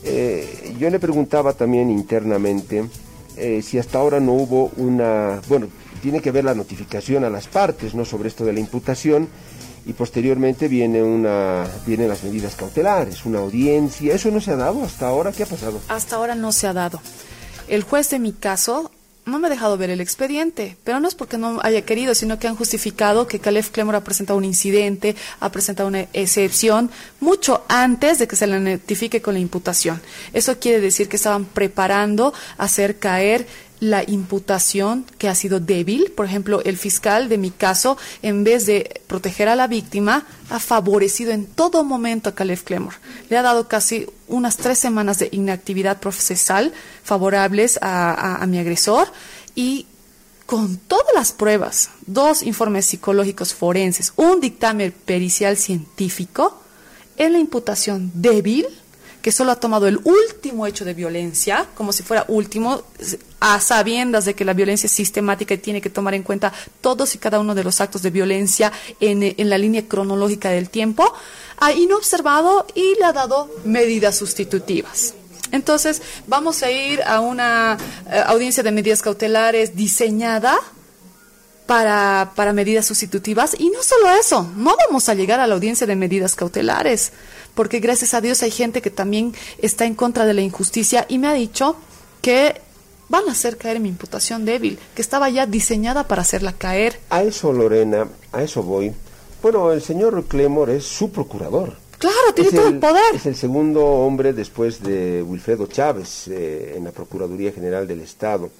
eh, 0.04 0.74
yo 0.78 0.90
le 0.90 0.98
preguntaba 0.98 1.54
también 1.54 1.90
internamente 1.90 2.84
eh, 3.38 3.62
si 3.62 3.78
hasta 3.78 3.96
ahora 3.96 4.20
no 4.20 4.34
hubo 4.34 4.72
una, 4.76 5.40
bueno, 5.48 5.68
tiene 6.02 6.20
que 6.20 6.32
ver 6.32 6.44
la 6.44 6.54
notificación 6.54 7.24
a 7.24 7.30
las 7.30 7.48
partes, 7.48 7.94
¿no? 7.94 8.04
Sobre 8.04 8.28
esto 8.28 8.44
de 8.44 8.52
la 8.52 8.60
imputación 8.60 9.28
y 9.86 9.92
posteriormente 9.92 10.66
viene 10.66 11.02
una 11.02 11.64
vienen 11.86 12.08
las 12.08 12.24
medidas 12.24 12.56
cautelares, 12.56 13.24
una 13.24 13.38
audiencia. 13.38 14.14
¿Eso 14.14 14.30
no 14.30 14.40
se 14.40 14.50
ha 14.50 14.56
dado 14.56 14.82
hasta 14.82 15.06
ahora? 15.06 15.32
¿Qué 15.32 15.44
ha 15.44 15.46
pasado? 15.46 15.80
Hasta 15.88 16.16
ahora 16.16 16.34
no 16.34 16.50
se 16.50 16.66
ha 16.66 16.72
dado. 16.72 17.00
El 17.68 17.84
juez 17.84 18.10
de 18.10 18.18
mi 18.18 18.32
caso 18.32 18.90
no 19.26 19.40
me 19.40 19.48
ha 19.48 19.50
dejado 19.50 19.76
ver 19.76 19.90
el 19.90 20.00
expediente, 20.00 20.76
pero 20.84 21.00
no 21.00 21.08
es 21.08 21.16
porque 21.16 21.36
no 21.36 21.58
haya 21.62 21.82
querido, 21.82 22.14
sino 22.14 22.38
que 22.38 22.46
han 22.46 22.54
justificado 22.54 23.26
que 23.26 23.40
Caleb 23.40 23.64
Clemor 23.72 23.96
ha 23.96 24.04
presentado 24.04 24.38
un 24.38 24.44
incidente, 24.44 25.16
ha 25.40 25.50
presentado 25.50 25.88
una 25.88 26.06
excepción 26.12 26.90
mucho 27.18 27.64
antes 27.68 28.20
de 28.20 28.28
que 28.28 28.36
se 28.36 28.46
le 28.46 28.60
notifique 28.60 29.20
con 29.20 29.34
la 29.34 29.40
imputación. 29.40 30.00
Eso 30.32 30.60
quiere 30.60 30.80
decir 30.80 31.08
que 31.08 31.16
estaban 31.16 31.44
preparando 31.44 32.34
hacer 32.56 33.00
caer 33.00 33.48
la 33.80 34.02
imputación 34.06 35.04
que 35.18 35.28
ha 35.28 35.34
sido 35.34 35.60
débil. 35.60 36.12
Por 36.12 36.26
ejemplo, 36.26 36.62
el 36.64 36.76
fiscal 36.76 37.28
de 37.28 37.38
mi 37.38 37.50
caso, 37.50 37.96
en 38.22 38.44
vez 38.44 38.66
de 38.66 39.00
proteger 39.06 39.48
a 39.48 39.56
la 39.56 39.66
víctima, 39.66 40.26
ha 40.50 40.58
favorecido 40.58 41.32
en 41.32 41.46
todo 41.46 41.84
momento 41.84 42.28
a 42.28 42.34
Caleb 42.34 42.62
Clemor. 42.64 42.94
Le 43.28 43.36
ha 43.36 43.42
dado 43.42 43.68
casi 43.68 44.06
unas 44.28 44.56
tres 44.56 44.78
semanas 44.78 45.18
de 45.18 45.28
inactividad 45.32 46.00
procesal 46.00 46.72
favorables 47.02 47.78
a, 47.82 48.42
a 48.42 48.46
mi 48.46 48.58
agresor 48.58 49.08
y 49.54 49.86
con 50.46 50.76
todas 50.76 51.12
las 51.14 51.32
pruebas, 51.32 51.90
dos 52.06 52.42
informes 52.42 52.86
psicológicos 52.86 53.52
forenses, 53.52 54.12
un 54.14 54.40
dictamen 54.40 54.94
pericial 55.04 55.56
científico, 55.56 56.60
en 57.16 57.32
la 57.32 57.38
imputación 57.38 58.12
débil, 58.14 58.66
que 59.26 59.32
solo 59.32 59.50
ha 59.50 59.56
tomado 59.58 59.88
el 59.88 59.98
último 60.04 60.68
hecho 60.68 60.84
de 60.84 60.94
violencia, 60.94 61.66
como 61.74 61.92
si 61.92 62.04
fuera 62.04 62.24
último, 62.28 62.84
a 63.40 63.60
sabiendas 63.60 64.24
de 64.24 64.34
que 64.34 64.44
la 64.44 64.52
violencia 64.52 64.86
es 64.86 64.92
sistemática 64.92 65.54
y 65.54 65.58
tiene 65.58 65.80
que 65.80 65.90
tomar 65.90 66.14
en 66.14 66.22
cuenta 66.22 66.52
todos 66.80 67.12
y 67.16 67.18
cada 67.18 67.40
uno 67.40 67.52
de 67.56 67.64
los 67.64 67.80
actos 67.80 68.02
de 68.02 68.10
violencia 68.10 68.70
en, 69.00 69.50
la 69.50 69.58
línea 69.58 69.88
cronológica 69.88 70.50
del 70.50 70.70
tiempo, 70.70 71.12
ha 71.56 71.72
inobservado 71.72 72.68
y 72.76 72.94
le 73.00 73.04
ha 73.04 73.12
dado 73.12 73.50
medidas 73.64 74.16
sustitutivas. 74.16 75.14
Entonces, 75.50 76.02
vamos 76.28 76.62
a 76.62 76.70
ir 76.70 77.02
a 77.02 77.18
una 77.18 77.78
eh, 78.08 78.22
audiencia 78.26 78.62
de 78.62 78.70
medidas 78.70 79.02
cautelares 79.02 79.74
diseñada 79.74 80.56
para, 81.66 82.32
para 82.34 82.52
medidas 82.52 82.86
sustitutivas. 82.86 83.54
Y 83.58 83.70
no 83.70 83.82
solo 83.82 84.10
eso, 84.10 84.50
no 84.56 84.74
vamos 84.86 85.08
a 85.08 85.14
llegar 85.14 85.40
a 85.40 85.46
la 85.46 85.54
audiencia 85.54 85.86
de 85.86 85.96
medidas 85.96 86.34
cautelares 86.34 87.12
porque 87.56 87.80
gracias 87.80 88.14
a 88.14 88.20
Dios 88.20 88.42
hay 88.44 88.52
gente 88.52 88.82
que 88.82 88.90
también 88.90 89.34
está 89.58 89.86
en 89.86 89.94
contra 89.94 90.26
de 90.26 90.34
la 90.34 90.42
injusticia 90.42 91.06
y 91.08 91.18
me 91.18 91.26
ha 91.26 91.32
dicho 91.32 91.74
que 92.20 92.60
van 93.08 93.28
a 93.28 93.32
hacer 93.32 93.56
caer 93.56 93.80
mi 93.80 93.88
imputación 93.88 94.44
débil, 94.44 94.78
que 94.94 95.02
estaba 95.02 95.28
ya 95.30 95.46
diseñada 95.46 96.06
para 96.06 96.22
hacerla 96.22 96.52
caer. 96.52 97.00
A 97.10 97.22
eso, 97.22 97.52
Lorena, 97.52 98.08
a 98.30 98.42
eso 98.42 98.62
voy. 98.62 98.92
Bueno, 99.42 99.72
el 99.72 99.82
señor 99.82 100.24
Clemor 100.24 100.70
es 100.70 100.84
su 100.84 101.10
procurador. 101.10 101.74
Claro, 101.98 102.34
tiene 102.34 102.50
todo 102.50 102.68
el, 102.68 102.78
poder. 102.78 103.14
Es 103.14 103.24
el 103.24 103.36
segundo 103.36 103.82
hombre 103.82 104.34
después 104.34 104.82
de 104.82 105.22
Wilfredo 105.22 105.66
Chávez 105.66 106.28
eh, 106.28 106.74
en 106.76 106.84
la 106.84 106.90
Procuraduría 106.90 107.52
General 107.52 107.86
del 107.88 108.00
Estado. 108.00 108.50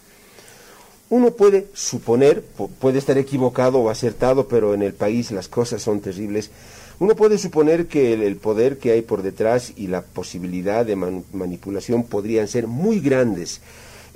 Uno 1.09 1.31
puede 1.31 1.69
suponer, 1.73 2.43
puede 2.81 2.99
estar 2.99 3.17
equivocado 3.17 3.79
o 3.79 3.91
acertado, 3.91 4.49
pero 4.49 4.75
en 4.75 4.83
el 4.83 4.93
país 4.93 5.31
las 5.31 5.49
cosas 5.49 5.83
son 5.83 6.01
terribles 6.01 6.51
uno 6.99 7.15
puede 7.15 7.39
suponer 7.39 7.89
que 7.89 8.15
el, 8.15 8.37
poder 8.37 8.79
que 8.79 8.93
hay 8.93 9.03
por 9.03 9.23
detrás 9.23 9.73
y 9.77 9.89
la 9.89 10.03
posibilidad 10.03 10.87
de 10.87 10.97
manipulación 10.97 12.05
podrían 12.05 12.49
ser 12.49 12.67
muy 12.67 13.01
grandes. 13.01 13.61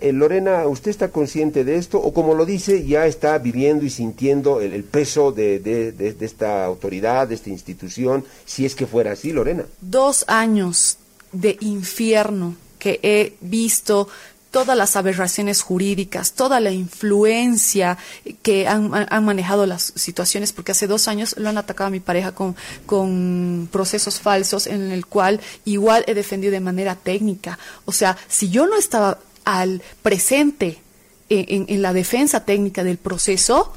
Eh, 0.01 0.13
Lorena, 0.13 0.67
¿usted 0.67 0.91
está 0.91 1.11
consciente 1.11 1.63
de 1.63 1.77
esto 1.77 1.99
o 1.99 2.15
como 2.15 2.35
lo 2.35 2.47
dice, 2.47 2.87
ya 2.87 3.07
está 3.07 3.37
viviendo 3.37 3.85
y 3.85 3.91
sintiendo 3.91 4.63
el, 4.63 4.83
peso 4.85 5.31
de, 5.31 5.59
de, 5.59 6.17
esta 6.21 6.65
autoridad, 6.65 7.29
de 7.29 7.35
esta 7.35 7.51
institución, 7.51 8.25
si 8.47 8.65
es 8.65 8.75
que 8.75 8.87
fuera 8.87 9.13
así, 9.13 9.31
Lorena? 9.31 9.67
Dos 9.83 10.25
años 10.27 10.97
de 11.33 11.59
infierno 11.61 12.57
que 12.79 12.99
he 13.03 13.35
visto 13.43 14.09
todas 14.51 14.77
las 14.77 14.97
aberraciones 14.97 15.63
jurídicas, 15.63 16.33
toda 16.33 16.61
la 16.61 16.71
influencia 16.71 17.99
que 18.43 18.67
han, 18.67 18.91
manejado 19.25 19.67
las 19.67 19.93
situaciones, 19.95 20.53
porque 20.53 20.73
hace 20.73 20.87
dos 20.87 21.09
años 21.09 21.35
lo 21.39 21.49
han 21.49 21.59
atacado 21.59 21.89
a 21.89 21.91
mi 21.91 22.01
pareja 22.01 22.33
con, 22.33 22.57
con 22.87 23.69
procesos 23.71 24.21
falsos 24.21 24.67
en 24.67 24.91
el 24.91 25.07
cual 25.07 25.41
igual 25.65 26.05
he 26.07 26.15
defendido 26.15 26.53
de 26.53 26.61
manera 26.61 26.97
técnica. 26.97 27.59
O 27.85 27.93
sea, 27.93 28.17
si 28.29 28.51
yo 28.51 28.67
no 28.67 28.77
estaba 28.77 29.19
al 29.45 29.83
presente 30.03 30.81
en, 31.29 31.67
en 31.69 31.83
la 31.83 31.93
defensa 31.93 32.45
técnica 32.45 32.83
del 32.83 32.99
proceso, 32.99 33.73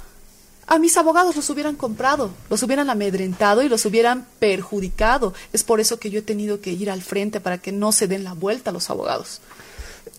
a 0.65 0.79
mis 0.79 0.97
abogados 0.97 1.35
los 1.35 1.49
hubieran 1.49 1.75
comprado, 1.75 2.31
los 2.49 2.63
hubieran 2.63 2.89
amedrentado 2.89 3.61
y 3.63 3.69
los 3.69 3.85
hubieran 3.85 4.25
perjudicado. 4.39 5.33
Es 5.51 5.63
por 5.63 5.79
eso 5.79 5.99
que 5.99 6.09
yo 6.09 6.19
he 6.19 6.23
tenido 6.23 6.61
que 6.61 6.71
ir 6.71 6.89
al 6.89 7.01
frente 7.01 7.41
para 7.41 7.57
que 7.57 7.71
no 7.71 7.91
se 7.91 8.07
den 8.07 8.23
la 8.23 8.33
vuelta 8.33 8.69
a 8.69 8.73
los 8.73 8.89
abogados. 8.89 9.41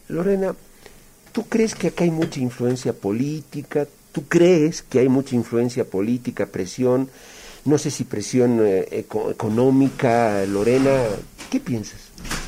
Lorena, 0.08 0.54
¿tú 1.32 1.44
crees 1.46 1.74
que 1.74 1.88
acá 1.88 2.04
hay 2.04 2.10
mucha 2.10 2.40
influencia 2.40 2.92
política? 2.92 3.86
¿Tú 4.12 4.24
crees 4.28 4.82
que 4.82 5.00
hay 5.00 5.08
mucha 5.08 5.34
influencia 5.34 5.84
política, 5.84 6.46
presión? 6.46 7.08
No 7.64 7.78
sé 7.78 7.90
si 7.90 8.04
presión 8.04 8.60
eh, 8.62 8.86
económica, 8.90 10.44
Lorena, 10.46 11.04
¿qué 11.50 11.60
piensas? 11.60 12.00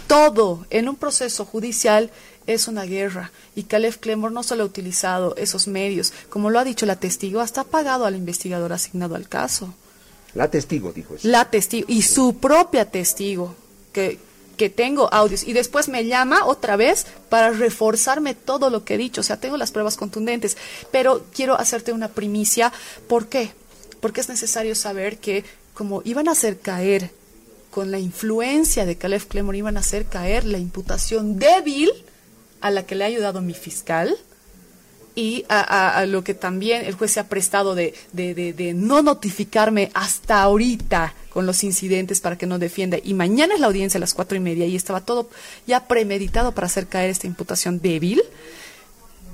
Todo 0.06 0.66
en 0.70 0.88
un 0.88 0.96
proceso 0.96 1.44
judicial 1.44 2.10
es 2.46 2.68
una 2.68 2.84
guerra 2.84 3.32
y 3.54 3.64
Caleb 3.64 3.98
Clemor 3.98 4.30
no 4.30 4.42
solo 4.42 4.62
ha 4.62 4.66
utilizado 4.66 5.34
esos 5.36 5.66
medios, 5.66 6.12
como 6.28 6.50
lo 6.50 6.58
ha 6.58 6.64
dicho 6.64 6.86
la 6.86 6.96
testigo, 6.96 7.40
hasta 7.40 7.62
ha 7.62 7.64
pagado 7.64 8.04
al 8.04 8.14
investigador 8.14 8.72
asignado 8.72 9.16
al 9.16 9.28
caso. 9.28 9.74
La 10.34 10.50
testigo, 10.50 10.92
dijo 10.92 11.14
eso. 11.14 11.26
La 11.26 11.50
testigo, 11.50 11.86
y 11.88 12.02
su 12.02 12.36
propia 12.36 12.84
testigo, 12.90 13.56
que, 13.92 14.18
que 14.56 14.70
tengo 14.70 15.12
audios, 15.12 15.44
y 15.44 15.52
después 15.52 15.88
me 15.88 16.06
llama 16.06 16.44
otra 16.46 16.76
vez 16.76 17.06
para 17.28 17.50
reforzarme 17.50 18.34
todo 18.34 18.70
lo 18.70 18.84
que 18.84 18.94
he 18.94 18.98
dicho, 18.98 19.20
o 19.20 19.24
sea, 19.24 19.38
tengo 19.38 19.56
las 19.56 19.70
pruebas 19.70 19.96
contundentes, 19.96 20.56
pero 20.90 21.24
quiero 21.34 21.58
hacerte 21.58 21.92
una 21.92 22.08
primicia, 22.08 22.72
¿por 23.08 23.28
qué? 23.28 23.52
Porque 24.00 24.20
es 24.20 24.28
necesario 24.28 24.74
saber 24.74 25.18
que 25.18 25.44
como 25.74 26.00
iban 26.04 26.28
a 26.28 26.32
hacer 26.32 26.58
caer 26.58 27.10
con 27.70 27.90
la 27.90 27.98
influencia 27.98 28.86
de 28.86 28.96
Caleb 28.96 29.28
Clemor, 29.28 29.54
iban 29.54 29.76
a 29.76 29.80
hacer 29.80 30.06
caer 30.06 30.46
la 30.46 30.56
imputación 30.56 31.38
débil 31.38 31.90
a 32.62 32.70
la 32.70 32.86
que 32.86 32.94
le 32.94 33.04
ha 33.04 33.08
ayudado 33.08 33.42
mi 33.42 33.52
fiscal 33.52 34.16
y 35.14 35.44
a, 35.48 36.04
lo 36.06 36.22
que 36.24 36.34
también 36.34 36.84
el 36.84 36.94
juez 36.94 37.12
se 37.12 37.20
ha 37.20 37.28
prestado 37.28 37.74
de, 37.74 37.94
de, 38.12 38.72
no 38.74 39.02
notificarme 39.02 39.90
hasta 39.94 40.42
ahorita 40.42 41.14
con 41.36 41.44
los 41.44 41.64
incidentes 41.64 42.22
para 42.22 42.38
que 42.38 42.46
no 42.46 42.58
defienda. 42.58 42.96
Y 43.04 43.12
mañana 43.12 43.52
es 43.52 43.60
la 43.60 43.66
audiencia 43.66 43.98
a 43.98 44.00
las 44.00 44.14
cuatro 44.14 44.38
y 44.38 44.40
media 44.40 44.64
y 44.64 44.74
estaba 44.74 45.02
todo 45.02 45.28
ya 45.66 45.86
premeditado 45.86 46.52
para 46.52 46.66
hacer 46.66 46.86
caer 46.86 47.10
esta 47.10 47.26
imputación 47.26 47.78
débil. 47.78 48.22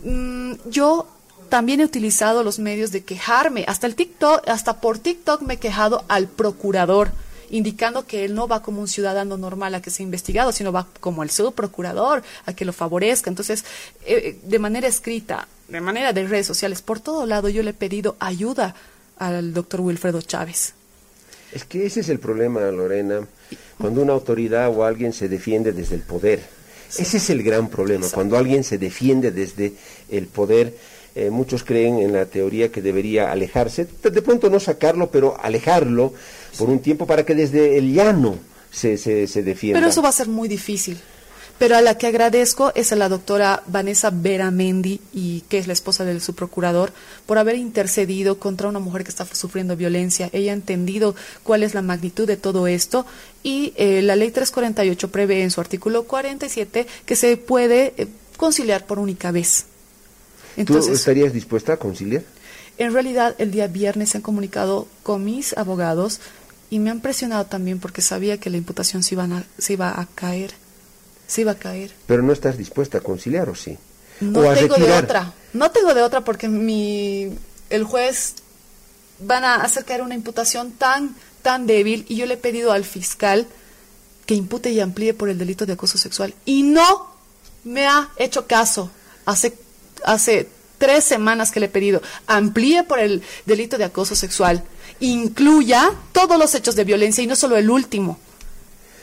Mm, 0.02 0.54
yo 0.68 1.06
también 1.48 1.80
he 1.80 1.84
utilizado 1.84 2.42
los 2.42 2.58
medios 2.58 2.90
de 2.90 3.04
quejarme, 3.04 3.64
hasta 3.68 3.86
el 3.86 3.94
TikTok, 3.94 4.48
hasta 4.48 4.80
por 4.80 4.98
TikTok 4.98 5.42
me 5.42 5.54
he 5.54 5.56
quejado 5.58 6.04
al 6.08 6.26
procurador 6.26 7.12
indicando 7.50 8.04
que 8.04 8.24
él 8.24 8.34
no 8.34 8.48
va 8.48 8.62
como 8.62 8.80
un 8.80 8.88
ciudadano 8.88 9.36
normal 9.36 9.72
a 9.76 9.80
que 9.80 9.90
sea 9.90 10.02
investigado, 10.02 10.50
sino 10.50 10.72
va 10.72 10.88
como 10.98 11.22
el 11.22 11.30
subprocurador 11.30 12.24
a 12.46 12.52
que 12.52 12.64
lo 12.64 12.72
favorezca. 12.72 13.30
Entonces, 13.30 13.64
eh, 14.06 14.40
de 14.42 14.58
manera 14.58 14.88
escrita, 14.88 15.46
de 15.68 15.80
manera 15.80 16.12
de 16.12 16.26
redes 16.26 16.48
sociales, 16.48 16.82
por 16.82 16.98
todo 16.98 17.26
lado 17.26 17.48
yo 17.48 17.62
le 17.62 17.70
he 17.70 17.74
pedido 17.74 18.16
ayuda 18.18 18.74
al 19.18 19.54
doctor 19.54 19.82
Wilfredo 19.82 20.20
Chávez. 20.20 20.74
Es 21.52 21.64
que 21.64 21.86
ese 21.86 22.00
es 22.00 22.08
el 22.08 22.18
problema, 22.18 22.60
Lorena, 22.70 23.20
cuando 23.78 24.02
una 24.02 24.12
autoridad 24.12 24.70
o 24.70 24.84
alguien 24.84 25.12
se 25.12 25.28
defiende 25.28 25.72
desde 25.72 25.96
el 25.96 26.02
poder. 26.02 26.40
Ese 26.98 27.16
es 27.16 27.30
el 27.30 27.42
gran 27.42 27.68
problema, 27.68 28.06
cuando 28.12 28.36
alguien 28.36 28.64
se 28.64 28.76
defiende 28.76 29.30
desde 29.30 29.72
el 30.10 30.26
poder 30.26 30.74
eh, 31.14 31.28
muchos 31.28 31.62
creen 31.62 31.98
en 31.98 32.14
la 32.14 32.24
teoría 32.24 32.72
que 32.72 32.80
debería 32.80 33.30
alejarse, 33.30 33.86
de 34.02 34.22
pronto 34.22 34.48
no 34.48 34.58
sacarlo, 34.58 35.10
pero 35.10 35.36
alejarlo 35.38 36.14
por 36.56 36.70
un 36.70 36.78
tiempo 36.78 37.06
para 37.06 37.26
que 37.26 37.34
desde 37.34 37.76
el 37.76 37.92
llano 37.92 38.36
se, 38.70 38.96
se, 38.96 39.26
se 39.26 39.42
defienda. 39.42 39.78
Pero 39.78 39.90
eso 39.90 40.00
va 40.00 40.08
a 40.08 40.12
ser 40.12 40.28
muy 40.28 40.48
difícil. 40.48 40.98
Pero 41.58 41.76
a 41.76 41.80
la 41.80 41.96
que 41.96 42.08
agradezco 42.08 42.72
es 42.74 42.92
a 42.92 42.96
la 42.96 43.08
doctora 43.08 43.62
Vanessa 43.66 44.10
Beramendi, 44.10 45.00
y 45.12 45.42
que 45.48 45.58
es 45.58 45.66
la 45.66 45.72
esposa 45.72 46.04
del 46.04 46.20
subprocurador, 46.20 46.92
por 47.26 47.38
haber 47.38 47.56
intercedido 47.56 48.38
contra 48.38 48.68
una 48.68 48.80
mujer 48.80 49.04
que 49.04 49.10
está 49.10 49.24
sufriendo 49.26 49.76
violencia. 49.76 50.28
Ella 50.32 50.52
ha 50.52 50.54
entendido 50.54 51.14
cuál 51.42 51.62
es 51.62 51.74
la 51.74 51.82
magnitud 51.82 52.26
de 52.26 52.36
todo 52.36 52.66
esto 52.66 53.06
y 53.42 53.72
eh, 53.76 54.02
la 54.02 54.16
ley 54.16 54.30
348 54.30 55.10
prevé 55.10 55.42
en 55.42 55.50
su 55.50 55.60
artículo 55.60 56.04
47 56.04 56.86
que 57.04 57.16
se 57.16 57.36
puede 57.36 57.94
eh, 57.96 58.08
conciliar 58.36 58.86
por 58.86 58.98
única 58.98 59.30
vez. 59.30 59.66
¿Tú 60.66 60.76
estarías 60.78 61.32
dispuesta 61.32 61.74
a 61.74 61.76
conciliar? 61.76 62.22
En 62.78 62.92
realidad, 62.92 63.34
el 63.38 63.50
día 63.50 63.66
viernes 63.66 64.10
se 64.10 64.18
han 64.18 64.22
comunicado 64.22 64.88
con 65.02 65.24
mis 65.24 65.56
abogados 65.56 66.20
y 66.70 66.78
me 66.78 66.90
han 66.90 67.00
presionado 67.00 67.46
también 67.46 67.78
porque 67.78 68.00
sabía 68.02 68.38
que 68.38 68.50
la 68.50 68.56
imputación 68.56 69.02
se, 69.02 69.14
iban 69.14 69.44
se 69.58 69.74
iba 69.74 70.00
a 70.00 70.06
caer. 70.14 70.52
Se 71.32 71.40
iba 71.40 71.52
a 71.52 71.54
caer. 71.54 71.90
Pero 72.04 72.22
no 72.22 72.30
estás 72.30 72.58
dispuesta 72.58 72.98
a 72.98 73.00
conciliar, 73.00 73.48
¿o 73.48 73.54
sí? 73.54 73.78
No 74.20 74.52
tengo 74.52 74.76
de 74.76 74.92
otra. 74.92 75.32
No 75.54 75.70
tengo 75.70 75.94
de 75.94 76.02
otra 76.02 76.20
porque 76.20 76.46
mi, 76.46 77.30
el 77.70 77.84
juez 77.84 78.34
van 79.18 79.42
a 79.42 79.54
hacer 79.62 79.86
caer 79.86 80.02
una 80.02 80.14
imputación 80.14 80.72
tan, 80.72 81.16
tan 81.40 81.66
débil 81.66 82.04
y 82.10 82.16
yo 82.16 82.26
le 82.26 82.34
he 82.34 82.36
pedido 82.36 82.70
al 82.70 82.84
fiscal 82.84 83.46
que 84.26 84.34
impute 84.34 84.72
y 84.72 84.80
amplíe 84.80 85.14
por 85.14 85.30
el 85.30 85.38
delito 85.38 85.64
de 85.64 85.72
acoso 85.72 85.96
sexual 85.96 86.34
y 86.44 86.64
no 86.64 87.06
me 87.64 87.86
ha 87.86 88.10
hecho 88.18 88.46
caso. 88.46 88.90
Hace 89.24 89.54
hace 90.04 90.50
tres 90.76 91.02
semanas 91.02 91.50
que 91.50 91.60
le 91.60 91.66
he 91.66 91.70
pedido, 91.70 92.02
amplíe 92.26 92.82
por 92.84 92.98
el 92.98 93.22
delito 93.46 93.78
de 93.78 93.84
acoso 93.84 94.14
sexual, 94.14 94.62
incluya 95.00 95.92
todos 96.12 96.38
los 96.38 96.54
hechos 96.54 96.76
de 96.76 96.84
violencia 96.84 97.24
y 97.24 97.26
no 97.26 97.36
solo 97.36 97.56
el 97.56 97.70
último. 97.70 98.18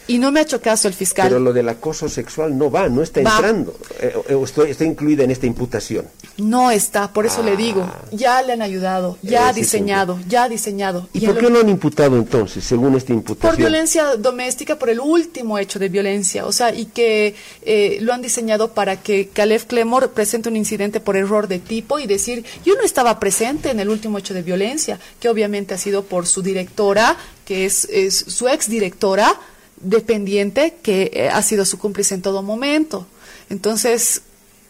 Y 0.09 0.17
no 0.17 0.31
me 0.31 0.39
ha 0.39 0.43
hecho 0.43 0.59
caso 0.59 0.87
el 0.87 0.95
fiscal. 0.95 1.27
Pero 1.27 1.39
lo 1.39 1.53
del 1.53 1.69
acoso 1.69 2.09
sexual 2.09 2.57
no 2.57 2.71
va, 2.71 2.89
no 2.89 3.03
está 3.03 3.19
entrando. 3.19 3.75
Eh, 3.99 4.11
eh, 4.27 4.65
está 4.67 4.83
incluida 4.83 5.23
en 5.23 5.29
esta 5.29 5.45
imputación. 5.45 6.07
No 6.37 6.71
está, 6.71 7.13
por 7.13 7.27
eso 7.27 7.43
le 7.43 7.55
digo. 7.55 7.83
Ah. 7.87 8.05
Ya 8.11 8.41
le 8.41 8.53
han 8.53 8.63
ayudado, 8.63 9.19
ya 9.21 9.47
ha 9.47 9.53
diseñado, 9.53 10.19
ya 10.27 10.45
ha 10.45 10.49
diseñado. 10.49 11.07
¿Y, 11.13 11.27
por 11.27 11.37
qué 11.37 11.51
no 11.51 11.59
han 11.59 11.69
imputado 11.69 12.17
entonces, 12.17 12.63
según 12.63 12.95
esta 12.95 13.13
imputación? 13.13 13.51
Por 13.51 13.59
violencia 13.59 14.15
doméstica, 14.15 14.79
por 14.79 14.89
el 14.89 14.99
último 14.99 15.59
hecho 15.59 15.77
de 15.77 15.89
violencia. 15.89 16.47
O 16.47 16.51
sea, 16.51 16.73
y 16.73 16.85
que 16.85 17.35
eh, 17.61 17.99
lo 18.01 18.11
han 18.11 18.23
diseñado 18.23 18.73
para 18.73 19.03
que 19.03 19.27
Caleb 19.27 19.67
Clemor 19.67 20.09
presente 20.13 20.49
un 20.49 20.55
incidente 20.55 20.99
por 20.99 21.17
error 21.17 21.47
de 21.47 21.59
tipo 21.59 21.99
y 21.99 22.07
decir, 22.07 22.43
yo 22.65 22.73
no 22.73 22.81
estaba 22.81 23.19
presente 23.19 23.69
en 23.69 23.79
el 23.79 23.89
último 23.89 24.17
hecho 24.17 24.33
de 24.33 24.41
violencia, 24.41 24.99
que 25.19 25.29
obviamente 25.29 25.75
ha 25.75 25.77
sido 25.77 26.05
por 26.05 26.25
su 26.25 26.41
directora, 26.41 27.15
que 27.45 27.65
es, 27.65 27.85
es 27.91 28.15
su 28.15 28.47
ex 28.49 28.69
directora 28.69 29.39
dependiente 29.81 30.75
que 30.81 31.11
eh, 31.13 31.29
ha 31.29 31.41
sido 31.41 31.65
su 31.65 31.77
cómplice 31.77 32.15
en 32.15 32.21
todo 32.21 32.41
momento. 32.43 33.07
Entonces, 33.49 34.21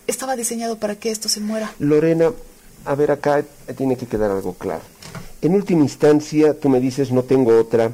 estaba 0.08 0.36
diseñado 0.36 0.78
para 0.78 0.96
que 0.96 1.12
esto 1.12 1.30
se 1.30 1.40
muera. 1.40 1.74
Lorena, 1.80 2.32
a 2.86 2.96
ver, 2.96 3.12
acá 3.12 3.44
tiene 3.78 3.98
que 3.98 4.06
quedar 4.06 4.32
algo 4.32 4.54
claro. 4.54 4.82
En 5.42 5.56
última 5.56 5.82
instancia, 5.82 6.60
tú 6.60 6.70
me 6.70 6.80
dices, 6.80 7.12
no 7.12 7.24
tengo 7.24 7.58
otra. 7.58 7.92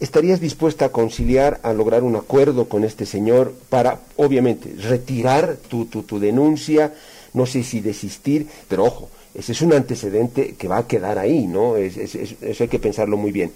¿Estarías 0.00 0.40
dispuesta 0.40 0.86
a 0.86 0.88
conciliar, 0.90 1.60
a 1.62 1.72
lograr 1.72 2.02
un 2.02 2.16
acuerdo 2.16 2.68
con 2.68 2.84
este 2.84 3.06
señor 3.06 3.54
para, 3.70 4.00
obviamente, 4.16 4.74
retirar 4.78 5.56
tu, 5.68 5.86
tu, 5.86 6.02
tu 6.02 6.18
denuncia? 6.18 6.92
No 7.32 7.46
sé 7.46 7.62
si 7.62 7.80
desistir, 7.80 8.46
pero 8.68 8.84
ojo, 8.84 9.08
ese 9.34 9.52
es 9.52 9.62
un 9.62 9.72
antecedente 9.72 10.54
que 10.54 10.68
va 10.68 10.78
a 10.78 10.86
quedar 10.86 11.18
ahí, 11.18 11.46
¿no? 11.46 11.76
eso 11.76 12.62
hay 12.62 12.68
que 12.68 12.78
pensarlo 12.78 13.16
muy 13.16 13.32
bien. 13.32 13.52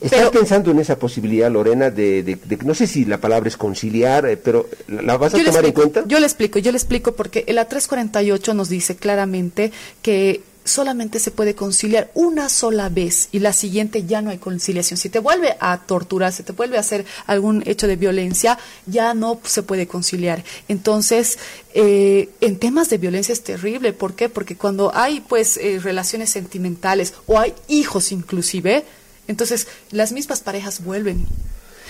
¿Estás 0.00 0.30
pensando 0.30 0.70
en 0.70 0.78
esa 0.78 0.98
posibilidad, 0.98 1.50
Lorena, 1.50 1.90
de, 1.90 2.22
de, 2.22 2.58
no 2.64 2.74
sé 2.74 2.86
si 2.86 3.04
la 3.04 3.18
palabra 3.18 3.48
es 3.48 3.56
conciliar, 3.56 4.26
eh, 4.26 4.36
pero 4.36 4.68
¿la 4.86 5.16
vas 5.16 5.34
a 5.34 5.42
tomar 5.42 5.64
en 5.64 5.72
cuenta? 5.72 6.04
Yo 6.06 6.20
le 6.20 6.26
explico, 6.26 6.58
yo 6.58 6.70
le 6.70 6.78
explico 6.78 7.12
porque 7.12 7.44
el 7.46 7.58
A348 7.58 8.54
nos 8.54 8.68
dice 8.68 8.96
claramente 8.96 9.72
que 10.02 10.42
solamente 10.68 11.18
se 11.18 11.30
puede 11.30 11.54
conciliar 11.54 12.10
una 12.14 12.48
sola 12.48 12.88
vez 12.88 13.28
y 13.32 13.40
la 13.40 13.52
siguiente 13.52 14.04
ya 14.04 14.22
no 14.22 14.30
hay 14.30 14.38
conciliación. 14.38 14.98
Si 14.98 15.08
te 15.08 15.18
vuelve 15.18 15.56
a 15.58 15.78
torturar, 15.78 16.32
si 16.32 16.42
te 16.42 16.52
vuelve 16.52 16.76
a 16.76 16.80
hacer 16.80 17.04
algún 17.26 17.62
hecho 17.66 17.88
de 17.88 17.96
violencia, 17.96 18.58
ya 18.86 19.14
no 19.14 19.40
se 19.44 19.62
puede 19.62 19.88
conciliar. 19.88 20.44
Entonces, 20.68 21.38
eh, 21.74 22.28
en 22.40 22.58
temas 22.58 22.90
de 22.90 22.98
violencia 22.98 23.32
es 23.32 23.42
terrible. 23.42 23.92
¿Por 23.92 24.14
qué? 24.14 24.28
Porque 24.28 24.56
cuando 24.56 24.92
hay 24.94 25.20
pues 25.20 25.56
eh, 25.56 25.80
relaciones 25.82 26.30
sentimentales 26.30 27.14
o 27.26 27.38
hay 27.38 27.54
hijos 27.68 28.12
inclusive, 28.12 28.84
entonces, 29.28 29.68
las 29.90 30.10
mismas 30.10 30.40
parejas 30.40 30.82
vuelven. 30.82 31.26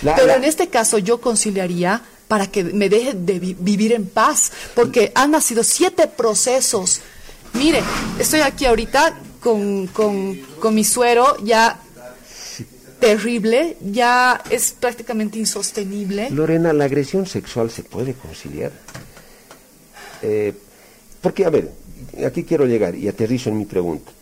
Pero 0.03 0.33
en 0.33 0.44
este 0.44 0.68
caso 0.68 0.98
yo 0.98 1.20
conciliaría 1.20 2.03
para 2.29 2.46
que 2.46 2.62
me 2.62 2.88
deje 2.88 3.14
de 3.14 3.38
vivir 3.38 3.92
en 3.92 4.07
paz, 4.07 4.53
porque 4.74 5.12
han 5.14 5.31
nacido 5.31 5.64
siete 5.64 6.07
procesos. 6.07 7.01
Mire, 7.55 7.83
estoy 8.18 8.40
aquí 8.40 8.66
ahorita 8.66 9.18
con, 9.40 9.87
con 9.87 10.74
mi 10.74 10.85
suero 10.85 11.37
ya 11.42 11.81
terrible, 13.01 13.77
ya 13.81 14.42
es 14.51 14.72
prácticamente 14.72 15.38
insostenible. 15.38 16.29
Lorena, 16.31 16.72
la 16.72 16.85
agresión 16.85 17.27
sexual 17.27 17.70
se 17.70 17.83
puede 17.83 18.14
conciliar. 18.14 18.72
Eh, 20.22 20.53
porque, 21.20 21.44
a 21.44 21.51
ver, 21.51 21.72
aquí 22.27 22.44
quiero 22.44 22.66
llegar 22.66 22.94
y 22.94 23.09
aterrizo 23.09 23.51
en 23.51 23.59
mi 23.59 23.64
pregunta 23.64 24.12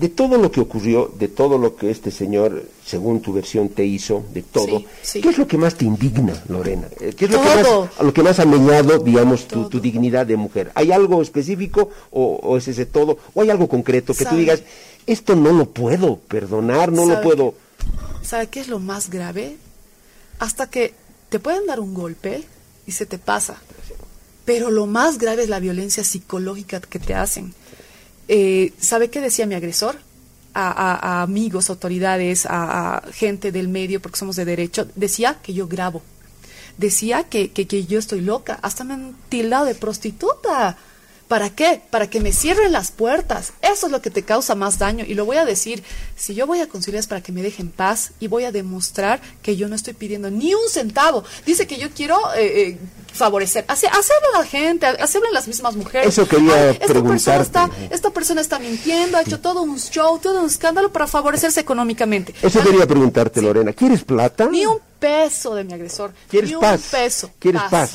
de 0.00 0.08
todo 0.08 0.38
lo 0.38 0.50
que 0.50 0.60
ocurrió, 0.60 1.12
de 1.18 1.28
todo 1.28 1.58
lo 1.58 1.76
que 1.76 1.90
este 1.90 2.10
señor, 2.10 2.64
según 2.86 3.20
tu 3.20 3.34
versión, 3.34 3.68
te 3.68 3.84
hizo, 3.84 4.24
de 4.32 4.40
todo, 4.42 4.78
Sí, 4.78 4.86
sí. 5.02 5.20
¿qué 5.20 5.28
es 5.28 5.36
lo 5.36 5.46
que 5.46 5.58
más 5.58 5.74
te 5.74 5.84
indigna, 5.84 6.42
Lorena? 6.48 6.88
Eh, 7.00 7.12
¿Qué 7.14 7.26
es 7.26 7.30
lo 7.30 7.38
que 7.42 7.48
más, 7.48 7.66
lo 8.00 8.14
que 8.14 8.22
más 8.22 8.40
ha 8.40 8.46
meñado, 8.46 8.98
digamos, 9.00 9.46
tu, 9.46 9.68
tu 9.68 9.78
dignidad 9.78 10.24
de 10.24 10.38
mujer? 10.38 10.72
¿Hay 10.74 10.90
algo 10.90 11.20
específico 11.20 11.90
o, 12.10 12.40
o 12.42 12.56
es 12.56 12.66
ese 12.66 12.86
todo? 12.86 13.18
¿O 13.34 13.42
hay 13.42 13.50
algo 13.50 13.68
concreto 13.68 14.14
que 14.14 14.24
tú 14.24 14.36
digas, 14.36 14.62
esto 15.06 15.36
no 15.36 15.52
lo 15.52 15.66
puedo 15.66 16.16
perdonar, 16.16 16.90
no 16.90 17.04
lo 17.04 17.12
¿Sabe 17.14 17.22
puedo... 17.22 17.54
¿Sabe 18.22 18.46
qué 18.46 18.60
es 18.60 18.68
lo 18.68 18.78
más 18.78 19.10
grave? 19.10 19.58
Hasta 20.38 20.70
que 20.70 20.94
te 21.28 21.40
pueden 21.40 21.66
dar 21.66 21.78
un 21.78 21.92
golpe 21.92 22.44
y 22.86 22.92
se 22.92 23.04
te 23.04 23.18
pasa. 23.18 23.56
Pero 24.46 24.70
lo 24.70 24.86
más 24.86 25.18
grave 25.18 25.42
es 25.42 25.50
la 25.50 25.60
violencia 25.60 26.04
psicológica 26.04 26.80
que 26.80 26.98
te 26.98 27.14
hacen. 27.14 27.52
Eh, 28.32 28.72
¿Sabe 28.80 29.10
qué 29.10 29.20
decía 29.20 29.44
mi 29.46 29.56
agresor? 29.56 29.96
A, 30.54 30.70
a- 30.70 31.22
amigos, 31.22 31.68
autoridades, 31.68 32.46
a, 32.46 32.98
a 32.98 33.12
gente 33.12 33.50
del 33.50 33.66
medio, 33.68 34.00
porque 34.00 34.18
somos 34.18 34.36
de 34.36 34.44
derecho, 34.44 34.86
decía 34.94 35.38
que 35.42 35.52
yo 35.52 35.66
grabo. 35.66 36.00
Decía 36.78 37.24
que, 37.24 37.50
que, 37.50 37.66
que 37.66 37.86
yo 37.86 37.98
estoy 37.98 38.20
loca. 38.20 38.58
Hasta 38.62 38.84
me 38.84 38.94
han 38.94 39.16
tildado 39.28 39.64
de 39.64 39.74
prostituta. 39.74 40.76
¿Para 41.30 41.48
qué? 41.48 41.80
Para 41.90 42.10
que 42.10 42.18
me 42.18 42.32
cierren 42.32 42.72
las 42.72 42.90
puertas. 42.90 43.52
Eso 43.62 43.86
es 43.86 43.92
lo 43.92 44.02
que 44.02 44.10
te 44.10 44.24
causa 44.24 44.56
más 44.56 44.80
daño. 44.80 45.04
Y 45.06 45.14
lo 45.14 45.24
voy 45.24 45.36
a 45.36 45.44
decir, 45.44 45.84
si 46.16 46.34
yo 46.34 46.44
voy 46.44 46.58
a 46.58 46.68
conciliar 46.68 46.98
es 46.98 47.06
para 47.06 47.20
que 47.20 47.30
me 47.30 47.40
dejen 47.40 47.68
paz 47.68 48.10
y 48.18 48.26
voy 48.26 48.42
a 48.42 48.50
demostrar 48.50 49.20
que 49.40 49.54
yo 49.54 49.68
no 49.68 49.76
estoy 49.76 49.94
pidiendo 49.94 50.28
ni 50.28 50.54
un 50.54 50.68
centavo. 50.68 51.22
Dice 51.46 51.68
que 51.68 51.78
yo 51.78 51.90
quiero 51.90 52.18
eh, 52.34 52.70
eh, 52.70 52.78
favorecer. 53.12 53.64
Hace, 53.68 53.86
hacerle 53.86 54.26
a 54.34 54.38
la 54.38 54.44
gente, 54.44 54.86
hacerle 54.86 55.28
a 55.28 55.32
las 55.32 55.46
mismas 55.46 55.76
mujeres. 55.76 56.08
Eso 56.08 56.26
quería 56.26 56.70
esta 56.70 56.86
persona, 56.86 57.00
preguntarte. 57.00 57.42
está, 57.42 57.70
esta 57.90 58.10
persona 58.10 58.40
está 58.40 58.58
mintiendo, 58.58 59.16
ha 59.16 59.22
hecho 59.22 59.38
todo 59.38 59.62
un 59.62 59.78
show, 59.78 60.18
todo 60.18 60.40
un 60.40 60.46
escándalo 60.46 60.90
para 60.90 61.06
favorecerse 61.06 61.60
económicamente. 61.60 62.34
Eso 62.42 62.60
quería 62.60 62.88
preguntarte, 62.88 63.40
Lorena. 63.40 63.72
¿Quieres 63.72 64.02
plata? 64.02 64.48
Ni 64.50 64.66
un 64.66 64.78
peso 64.98 65.54
de 65.54 65.62
mi 65.62 65.74
agresor. 65.74 66.12
¿Quieres 66.28 66.50
ni 66.50 66.56
paz? 66.56 66.80
un 66.80 66.90
peso. 66.90 67.30
¿Quieres 67.38 67.62
paz? 67.62 67.70
Paz. 67.70 67.90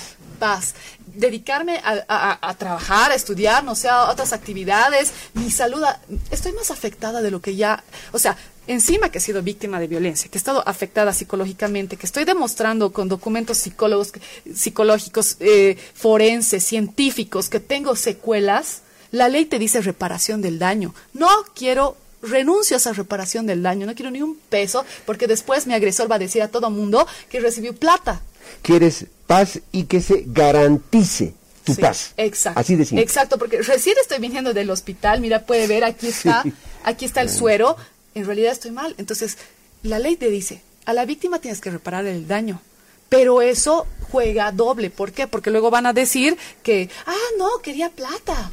Dedicarme 1.06 1.82
a, 1.84 2.54
trabajar, 2.58 3.12
a 3.12 3.15
estudiar, 3.15 3.63
no 3.63 3.76
sé, 3.76 3.88
a 3.88 4.10
otras 4.10 4.34
actividades. 4.34 5.12
Mi 5.34 5.50
salud. 5.50 5.84
Estoy 6.32 6.52
más 6.54 6.71
afectada 6.71 7.21
de 7.21 7.32
lo 7.32 7.41
que 7.41 7.56
ya. 7.56 7.84
O 8.12 8.19
sea, 8.19 8.38
encima 8.67 9.10
que 9.10 9.19
he 9.19 9.21
sido 9.21 9.41
víctima 9.41 9.80
de 9.80 9.88
violencia, 9.88 10.30
que 10.30 10.38
he 10.38 10.39
estado 10.39 10.67
afectada 10.67 11.13
psicológicamente, 11.13 11.98
que 11.98 12.06
estoy 12.06 12.26
demostrando 12.26 12.91
con 12.91 13.08
documentos 13.08 13.58
psicólogos, 13.58 14.12
psicológicos, 14.54 15.38
eh, 15.39 15.78
forenses, 15.93 16.63
científicos, 16.63 17.50
que 17.50 17.60
tengo 17.60 17.95
secuelas. 17.95 18.82
La 19.12 19.30
ley 19.30 19.45
te 19.45 19.60
dice 19.60 19.82
reparación 19.82 20.41
del 20.41 20.60
daño. 20.60 20.93
No 21.13 21.30
quiero 21.54 21.95
renuncio 22.26 22.76
a 22.76 22.80
esa 22.80 22.93
reparación 22.93 23.45
del 23.45 23.63
daño, 23.63 23.86
no 23.86 23.95
quiero 23.95 24.12
ni 24.12 24.21
un 24.21 24.36
peso, 24.36 24.86
porque 25.06 25.28
después 25.28 25.67
mi 25.67 25.74
agresor 25.74 26.12
va 26.12 26.15
a 26.15 26.19
decir 26.19 26.41
a 26.41 26.48
todo 26.50 26.69
mundo 26.69 27.08
que 27.30 27.39
recibió 27.39 27.76
plata. 27.76 28.21
Quieres 28.62 29.05
paz 29.27 29.60
y 29.71 29.84
que 29.86 30.01
se 30.01 30.23
garantice 30.27 31.34
tu 31.63 31.73
Sí, 31.73 31.81
paz. 31.81 32.13
Exacto. 32.17 32.60
Así 32.60 32.75
de 32.75 32.86
simple. 32.86 33.03
Exacto, 33.03 33.38
porque 33.38 33.62
recién 33.62 33.95
estoy 34.01 34.19
viniendo 34.19 34.53
del 34.53 34.69
hospital, 34.69 35.19
mira, 35.21 35.45
puede 35.45 35.67
ver, 35.67 35.84
aquí 35.84 36.08
está, 36.08 36.43
Sí. 36.43 36.53
aquí 36.84 37.05
está 37.05 37.21
el 37.21 37.29
suero, 37.29 37.75
en 38.13 38.25
realidad 38.25 38.51
estoy 38.51 38.71
mal. 38.71 38.93
Entonces, 38.97 39.38
la 39.84 39.97
ley 39.99 40.15
te 40.15 40.29
dice, 40.29 40.62
a 40.86 40.93
la 40.93 41.05
víctima 41.05 41.39
tienes 41.39 41.62
que 41.62 41.71
reparar 41.71 42.05
el 42.05 42.27
daño. 42.27 42.62
Pero 43.10 43.41
eso 43.41 43.86
juega 44.12 44.51
doble. 44.51 44.89
¿Por 44.89 45.12
qué? 45.12 45.27
Porque 45.27 45.51
luego 45.51 45.69
van 45.69 45.86
a 45.86 45.93
decir 45.93 46.38
que, 46.63 46.89
ah, 47.05 47.15
no, 47.38 47.49
quería 47.63 47.89
plata. 47.89 48.51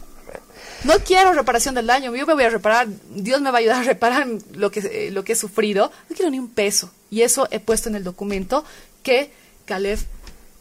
No 0.85 0.95
quiero 1.01 1.33
reparación 1.33 1.75
del 1.75 1.87
daño, 1.87 2.15
yo 2.15 2.27
me 2.27 2.35
voy 2.35 2.45
a 2.45 2.51
reparar, 2.51 2.89
Dios 3.15 3.41
me 3.41 3.51
va 3.51 3.59
a 3.59 3.61
ayudar 3.61 3.81
a 3.81 3.85
reparar 3.85 4.27
lo 4.55 4.71
que, 4.71 4.81
eh, 4.81 5.11
lo 5.11 5.25
que 5.25 5.33
he 5.33 5.37
sufrido. 5.37 5.91
No 6.09 6.17
quiero 6.17 6.31
ni 6.31 6.39
un 6.39 6.49
peso. 6.49 6.91
Y 7.11 7.23
eso 7.23 7.47
he 7.51 7.61
puesto 7.61 7.89
en 7.89 7.95
el 7.95 8.05
documento 8.05 8.65
que 9.03 9.31
Caleb 9.65 9.99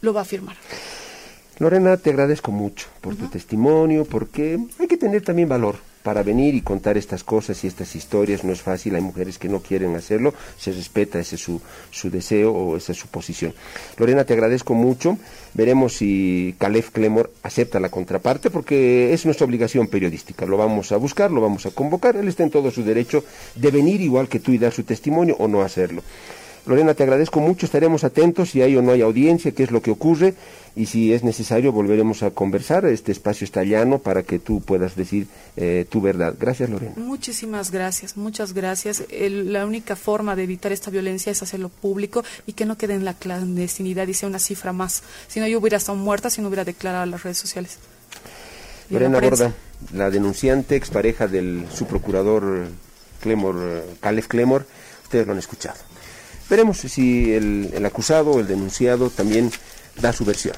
lo 0.00 0.12
va 0.12 0.22
a 0.22 0.24
firmar. 0.24 0.56
Lorena, 1.58 1.96
te 1.96 2.10
agradezco 2.10 2.50
mucho 2.50 2.88
por 3.00 3.14
tu 3.14 3.28
testimonio, 3.28 4.04
porque 4.04 4.58
hay 4.78 4.86
que 4.88 4.96
tener 4.96 5.22
también 5.22 5.48
valor 5.48 5.76
para 6.02 6.22
venir 6.24 6.54
y 6.54 6.62
contar 6.62 6.96
estas 6.96 7.22
cosas 7.22 7.62
y 7.62 7.68
estas 7.68 7.94
historias. 7.94 8.42
No 8.42 8.52
es 8.52 8.60
fácil, 8.60 8.94
hay 8.94 9.00
mujeres 9.00 9.38
que 9.38 9.48
no 9.48 9.60
quieren 9.60 9.94
hacerlo, 9.94 10.34
se 10.58 10.72
respeta, 10.72 11.20
ese 11.20 11.36
es 11.36 11.42
su, 11.42 11.60
su 11.90 12.10
deseo 12.10 12.52
o 12.52 12.76
esa 12.76 12.92
es 12.92 12.98
su 12.98 13.08
posición. 13.08 13.54
Lorena, 13.96 14.24
te 14.24 14.32
agradezco 14.32 14.74
mucho. 14.74 15.18
Veremos 15.54 15.94
si 15.94 16.56
Caleb 16.58 16.90
Clemor 16.90 17.30
acepta 17.42 17.78
la 17.78 17.90
contraparte, 17.90 18.50
porque 18.50 19.12
es 19.12 19.24
nuestra 19.24 19.46
obligación 19.46 19.86
periodística. 19.86 20.46
Lo 20.46 20.56
vamos 20.56 20.90
a 20.90 20.96
buscar, 20.96 21.30
lo 21.30 21.40
vamos 21.40 21.66
a 21.66 21.70
convocar. 21.70 22.16
Él 22.16 22.28
está 22.28 22.42
en 22.42 22.50
todo 22.50 22.70
su 22.70 22.82
derecho 22.82 23.24
de 23.54 23.70
venir 23.70 24.00
igual 24.00 24.28
que 24.28 24.40
tú 24.40 24.52
y 24.52 24.58
dar 24.58 24.72
su 24.72 24.82
testimonio 24.82 25.36
o 25.38 25.46
no 25.46 25.62
hacerlo. 25.62 26.02
Lorena, 26.64 26.94
te 26.94 27.02
agradezco 27.02 27.40
mucho, 27.40 27.66
estaremos 27.66 28.04
atentos 28.04 28.50
si 28.50 28.62
hay 28.62 28.76
o 28.76 28.82
no 28.82 28.92
hay 28.92 29.00
audiencia, 29.02 29.50
qué 29.50 29.64
es 29.64 29.72
lo 29.72 29.82
que 29.82 29.90
ocurre 29.90 30.34
y 30.76 30.86
si 30.86 31.12
es 31.12 31.24
necesario 31.24 31.72
volveremos 31.72 32.22
a 32.22 32.30
conversar. 32.30 32.84
Este 32.86 33.10
espacio 33.10 33.44
está 33.44 33.64
llano 33.64 33.98
para 33.98 34.22
que 34.22 34.38
tú 34.38 34.60
puedas 34.60 34.94
decir 34.94 35.26
eh, 35.56 35.86
tu 35.90 36.00
verdad. 36.00 36.34
Gracias, 36.38 36.70
Lorena. 36.70 36.92
Muchísimas 36.96 37.72
gracias, 37.72 38.16
muchas 38.16 38.52
gracias. 38.52 39.02
El- 39.10 39.52
la 39.52 39.66
única 39.66 39.96
forma 39.96 40.36
de 40.36 40.44
evitar 40.44 40.70
esta 40.70 40.90
violencia 40.92 41.32
es 41.32 41.42
hacerlo 41.42 41.68
público 41.68 42.22
y 42.46 42.52
que 42.52 42.64
no 42.64 42.78
quede 42.78 42.94
en 42.94 43.04
la 43.04 43.14
clandestinidad 43.14 44.06
y 44.06 44.14
sea 44.14 44.28
una 44.28 44.38
cifra 44.38 44.72
más. 44.72 45.02
Si 45.26 45.40
no, 45.40 45.48
yo 45.48 45.58
hubiera 45.58 45.78
estado 45.78 45.98
muerta 45.98 46.30
si 46.30 46.40
no 46.42 46.48
hubiera 46.48 46.64
declarado 46.64 47.04
las 47.06 47.24
redes 47.24 47.38
sociales. 47.38 47.78
Y 48.88 48.94
en 48.96 49.02
la 49.02 49.08
Lorena. 49.08 49.30
Borda, 49.30 49.52
la 49.94 50.10
denunciante, 50.10 50.76
expareja 50.76 51.26
del 51.26 51.66
subprocurador 51.74 52.66
Clemor, 53.20 53.84
Caleb 54.00 54.28
Clemor, 54.28 54.64
ustedes 55.02 55.26
lo 55.26 55.32
han 55.32 55.38
escuchado. 55.40 55.76
Veremos 56.48 56.78
si 56.78 57.32
el, 57.32 57.70
el 57.72 57.86
acusado, 57.86 58.38
el 58.40 58.46
denunciado, 58.46 59.10
también 59.10 59.50
da 60.00 60.12
su 60.12 60.24
versión. 60.24 60.54